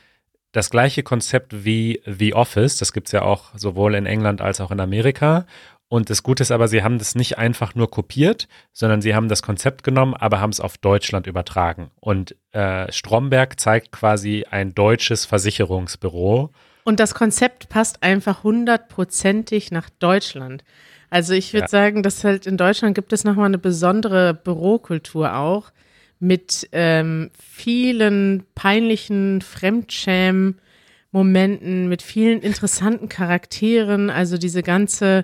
das 0.51 0.69
gleiche 0.69 1.03
Konzept 1.03 1.65
wie 1.65 2.01
The 2.05 2.33
Office. 2.33 2.77
Das 2.77 2.93
gibt 2.93 3.07
es 3.07 3.11
ja 3.11 3.21
auch 3.21 3.49
sowohl 3.55 3.95
in 3.95 4.05
England 4.05 4.41
als 4.41 4.61
auch 4.61 4.71
in 4.71 4.79
Amerika. 4.79 5.45
Und 5.89 6.09
das 6.09 6.21
Gute 6.21 6.43
ist 6.43 6.51
aber, 6.51 6.67
sie 6.67 6.83
haben 6.83 6.99
das 6.99 7.15
nicht 7.15 7.37
einfach 7.37 7.73
nur 7.73 7.89
kopiert, 7.89 8.47
sondern 8.73 9.01
sie 9.01 9.15
haben 9.15 9.29
das 9.29 9.41
Konzept 9.41 9.83
genommen, 9.83 10.13
aber 10.13 10.41
haben 10.41 10.49
es 10.49 10.59
auf 10.59 10.77
Deutschland 10.77 11.27
übertragen. 11.27 11.91
Und 12.01 12.35
äh, 12.51 12.91
Stromberg 12.91 13.57
zeigt 13.59 13.93
quasi 13.93 14.45
ein 14.49 14.75
deutsches 14.75 15.25
Versicherungsbüro. 15.25 16.51
Und 16.83 16.99
das 16.99 17.13
Konzept 17.13 17.69
passt 17.69 18.03
einfach 18.03 18.43
hundertprozentig 18.43 19.71
nach 19.71 19.89
Deutschland. 19.89 20.63
Also 21.09 21.33
ich 21.33 21.53
würde 21.53 21.65
ja. 21.65 21.69
sagen, 21.69 22.03
dass 22.03 22.25
halt 22.25 22.45
in 22.47 22.57
Deutschland 22.57 22.95
gibt 22.95 23.13
es 23.13 23.23
nochmal 23.23 23.45
eine 23.45 23.57
besondere 23.57 24.33
Bürokultur 24.33 25.35
auch 25.35 25.71
mit 26.19 26.67
ähm, 26.73 27.29
vielen 27.37 28.43
peinlichen 28.55 29.41
Fremdschämen-Momenten, 29.41 31.87
mit 31.87 32.01
vielen 32.01 32.41
interessanten 32.41 33.07
Charakteren. 33.07 34.09
Also 34.09 34.37
diese 34.37 34.63
ganze 34.63 35.23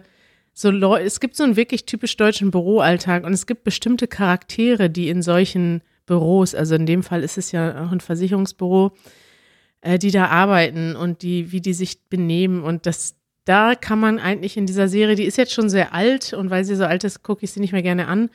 so 0.53 0.69
Leute, 0.69 1.05
es 1.05 1.19
gibt 1.19 1.35
so 1.35 1.43
einen 1.43 1.55
wirklich 1.55 1.85
typisch 1.85 2.15
deutschen 2.15 2.51
Büroalltag 2.51 3.25
und 3.25 3.33
es 3.33 3.47
gibt 3.47 3.63
bestimmte 3.63 4.07
Charaktere, 4.07 4.89
die 4.89 5.09
in 5.09 5.21
solchen 5.21 5.81
Büros, 6.05 6.53
also 6.53 6.75
in 6.75 6.85
dem 6.85 7.01
Fall 7.01 7.23
ist 7.23 7.37
es 7.37 7.51
ja 7.51 7.85
auch 7.85 7.91
ein 7.91 8.01
Versicherungsbüro, 8.01 8.91
äh, 9.81 9.97
die 9.97 10.11
da 10.11 10.27
arbeiten 10.27 10.95
und 10.95 11.23
die, 11.23 11.51
wie 11.51 11.61
die 11.61 11.73
sich 11.73 12.03
benehmen 12.09 12.61
und 12.63 12.85
das, 12.85 13.15
da 13.45 13.73
kann 13.75 13.99
man 13.99 14.19
eigentlich 14.19 14.55
in 14.55 14.65
dieser 14.65 14.87
Serie, 14.87 15.15
die 15.15 15.25
ist 15.25 15.37
jetzt 15.37 15.53
schon 15.53 15.69
sehr 15.69 15.93
alt 15.93 16.33
und 16.33 16.49
weil 16.49 16.65
sie 16.65 16.75
so 16.75 16.85
alt 16.85 17.03
ist, 17.03 17.23
gucke 17.23 17.43
ich 17.43 17.51
sie 17.51 17.59
nicht 17.59 17.73
mehr 17.73 17.81
gerne 17.81 18.07
an. 18.07 18.29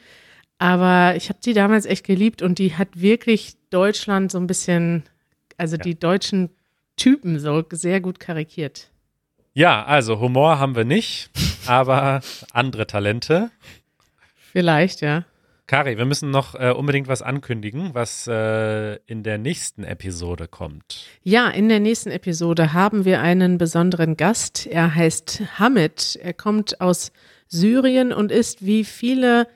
Aber 0.58 1.14
ich 1.16 1.28
habe 1.28 1.38
die 1.44 1.52
damals 1.54 1.86
echt 1.86 2.04
geliebt 2.04 2.42
und 2.42 2.58
die 2.58 2.74
hat 2.74 3.00
wirklich 3.00 3.54
Deutschland 3.70 4.32
so 4.32 4.38
ein 4.38 4.48
bisschen, 4.48 5.04
also 5.56 5.76
ja. 5.76 5.82
die 5.82 5.98
deutschen 5.98 6.50
Typen 6.96 7.38
so 7.38 7.64
sehr 7.70 8.00
gut 8.00 8.18
karikiert. 8.18 8.90
Ja, 9.58 9.84
also 9.84 10.20
Humor 10.20 10.60
haben 10.60 10.76
wir 10.76 10.84
nicht, 10.84 11.30
aber 11.66 12.20
andere 12.52 12.86
Talente. 12.86 13.50
Vielleicht, 14.52 15.00
ja. 15.00 15.24
Kari, 15.66 15.98
wir 15.98 16.04
müssen 16.04 16.30
noch 16.30 16.54
äh, 16.54 16.70
unbedingt 16.70 17.08
was 17.08 17.22
ankündigen, 17.22 17.90
was 17.92 18.28
äh, 18.28 18.98
in 19.06 19.24
der 19.24 19.36
nächsten 19.36 19.82
Episode 19.82 20.46
kommt. 20.46 21.06
Ja, 21.24 21.48
in 21.48 21.68
der 21.68 21.80
nächsten 21.80 22.12
Episode 22.12 22.72
haben 22.72 23.04
wir 23.04 23.20
einen 23.20 23.58
besonderen 23.58 24.16
Gast. 24.16 24.68
Er 24.68 24.94
heißt 24.94 25.42
Hamid. 25.58 26.16
Er 26.22 26.34
kommt 26.34 26.80
aus 26.80 27.10
Syrien 27.48 28.12
und 28.12 28.30
ist 28.30 28.64
wie 28.64 28.84
viele 28.84 29.48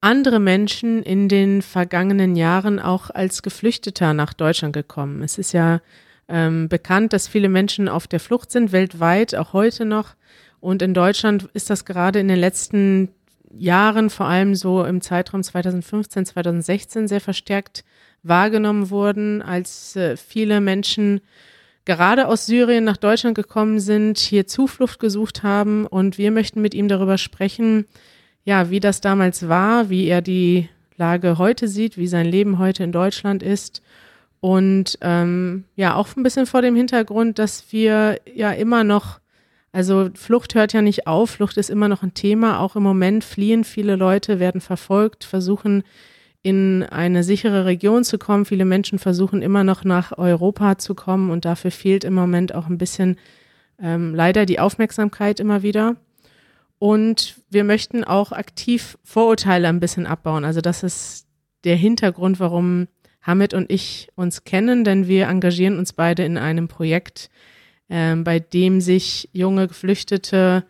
andere 0.00 0.40
Menschen 0.40 1.04
in 1.04 1.28
den 1.28 1.62
vergangenen 1.62 2.34
Jahren 2.34 2.80
auch 2.80 3.10
als 3.10 3.42
Geflüchteter 3.42 4.12
nach 4.12 4.32
Deutschland 4.32 4.72
gekommen. 4.72 5.22
Es 5.22 5.38
ist 5.38 5.52
ja 5.52 5.82
ähm, 6.28 6.68
bekannt, 6.68 7.12
dass 7.12 7.28
viele 7.28 7.48
Menschen 7.48 7.88
auf 7.88 8.06
der 8.06 8.20
Flucht 8.20 8.50
sind, 8.50 8.72
weltweit, 8.72 9.34
auch 9.34 9.52
heute 9.52 9.84
noch. 9.84 10.14
Und 10.60 10.82
in 10.82 10.94
Deutschland 10.94 11.48
ist 11.54 11.70
das 11.70 11.84
gerade 11.84 12.18
in 12.18 12.28
den 12.28 12.38
letzten 12.38 13.10
Jahren, 13.56 14.10
vor 14.10 14.26
allem 14.26 14.54
so 14.54 14.84
im 14.84 15.00
Zeitraum 15.00 15.42
2015, 15.42 16.26
2016, 16.26 17.08
sehr 17.08 17.20
verstärkt 17.20 17.84
wahrgenommen 18.22 18.90
worden, 18.90 19.40
als 19.42 19.94
äh, 19.96 20.16
viele 20.16 20.60
Menschen 20.60 21.20
gerade 21.84 22.26
aus 22.26 22.46
Syrien 22.46 22.82
nach 22.82 22.96
Deutschland 22.96 23.36
gekommen 23.36 23.78
sind, 23.78 24.18
hier 24.18 24.48
Zuflucht 24.48 24.98
gesucht 24.98 25.44
haben. 25.44 25.86
Und 25.86 26.18
wir 26.18 26.32
möchten 26.32 26.60
mit 26.60 26.74
ihm 26.74 26.88
darüber 26.88 27.18
sprechen, 27.18 27.86
ja, 28.44 28.70
wie 28.70 28.80
das 28.80 29.00
damals 29.00 29.48
war, 29.48 29.88
wie 29.90 30.06
er 30.06 30.22
die 30.22 30.68
Lage 30.96 31.38
heute 31.38 31.68
sieht, 31.68 31.96
wie 31.96 32.08
sein 32.08 32.26
Leben 32.26 32.58
heute 32.58 32.82
in 32.82 32.90
Deutschland 32.90 33.42
ist 33.42 33.82
und 34.46 34.96
ähm, 35.00 35.64
ja, 35.74 35.96
auch 35.96 36.14
ein 36.14 36.22
bisschen 36.22 36.46
vor 36.46 36.62
dem 36.62 36.76
Hintergrund, 36.76 37.40
dass 37.40 37.72
wir 37.72 38.20
ja 38.32 38.52
immer 38.52 38.84
noch, 38.84 39.18
also 39.72 40.08
Flucht 40.14 40.54
hört 40.54 40.72
ja 40.72 40.82
nicht 40.82 41.08
auf, 41.08 41.30
Flucht 41.30 41.56
ist 41.56 41.68
immer 41.68 41.88
noch 41.88 42.04
ein 42.04 42.14
Thema. 42.14 42.60
Auch 42.60 42.76
im 42.76 42.84
Moment 42.84 43.24
fliehen 43.24 43.64
viele 43.64 43.96
Leute, 43.96 44.38
werden 44.38 44.60
verfolgt, 44.60 45.24
versuchen 45.24 45.82
in 46.42 46.84
eine 46.84 47.24
sichere 47.24 47.64
Region 47.64 48.04
zu 48.04 48.18
kommen. 48.18 48.44
Viele 48.44 48.64
Menschen 48.64 49.00
versuchen 49.00 49.42
immer 49.42 49.64
noch 49.64 49.82
nach 49.82 50.16
Europa 50.16 50.78
zu 50.78 50.94
kommen 50.94 51.30
und 51.30 51.44
dafür 51.44 51.72
fehlt 51.72 52.04
im 52.04 52.14
Moment 52.14 52.54
auch 52.54 52.68
ein 52.68 52.78
bisschen 52.78 53.16
ähm, 53.82 54.14
leider 54.14 54.46
die 54.46 54.60
Aufmerksamkeit 54.60 55.40
immer 55.40 55.64
wieder. 55.64 55.96
Und 56.78 57.40
wir 57.50 57.64
möchten 57.64 58.04
auch 58.04 58.30
aktiv 58.30 58.96
Vorurteile 59.02 59.66
ein 59.66 59.80
bisschen 59.80 60.06
abbauen. 60.06 60.44
Also 60.44 60.60
das 60.60 60.84
ist 60.84 61.26
der 61.64 61.74
Hintergrund, 61.74 62.38
warum 62.38 62.86
Hamid 63.26 63.54
und 63.54 63.70
ich 63.70 64.08
uns 64.14 64.44
kennen, 64.44 64.84
denn 64.84 65.08
wir 65.08 65.26
engagieren 65.26 65.78
uns 65.78 65.92
beide 65.92 66.24
in 66.24 66.38
einem 66.38 66.68
Projekt, 66.68 67.28
äh, 67.88 68.14
bei 68.14 68.38
dem 68.38 68.80
sich 68.80 69.28
junge 69.32 69.68
Geflüchtete 69.68 70.64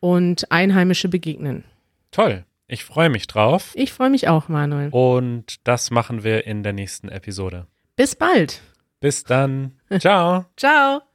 und 0.00 0.50
Einheimische 0.52 1.08
begegnen. 1.08 1.64
Toll. 2.10 2.44
Ich 2.68 2.84
freue 2.84 3.08
mich 3.08 3.26
drauf. 3.26 3.72
Ich 3.74 3.92
freue 3.92 4.10
mich 4.10 4.28
auch, 4.28 4.48
Manuel. 4.48 4.90
Und 4.90 5.66
das 5.66 5.90
machen 5.90 6.22
wir 6.22 6.46
in 6.46 6.62
der 6.62 6.74
nächsten 6.74 7.08
Episode. 7.08 7.66
Bis 7.96 8.14
bald. 8.14 8.60
Bis 9.00 9.24
dann. 9.24 9.72
Ciao. 9.98 10.44
Ciao. 10.56 11.07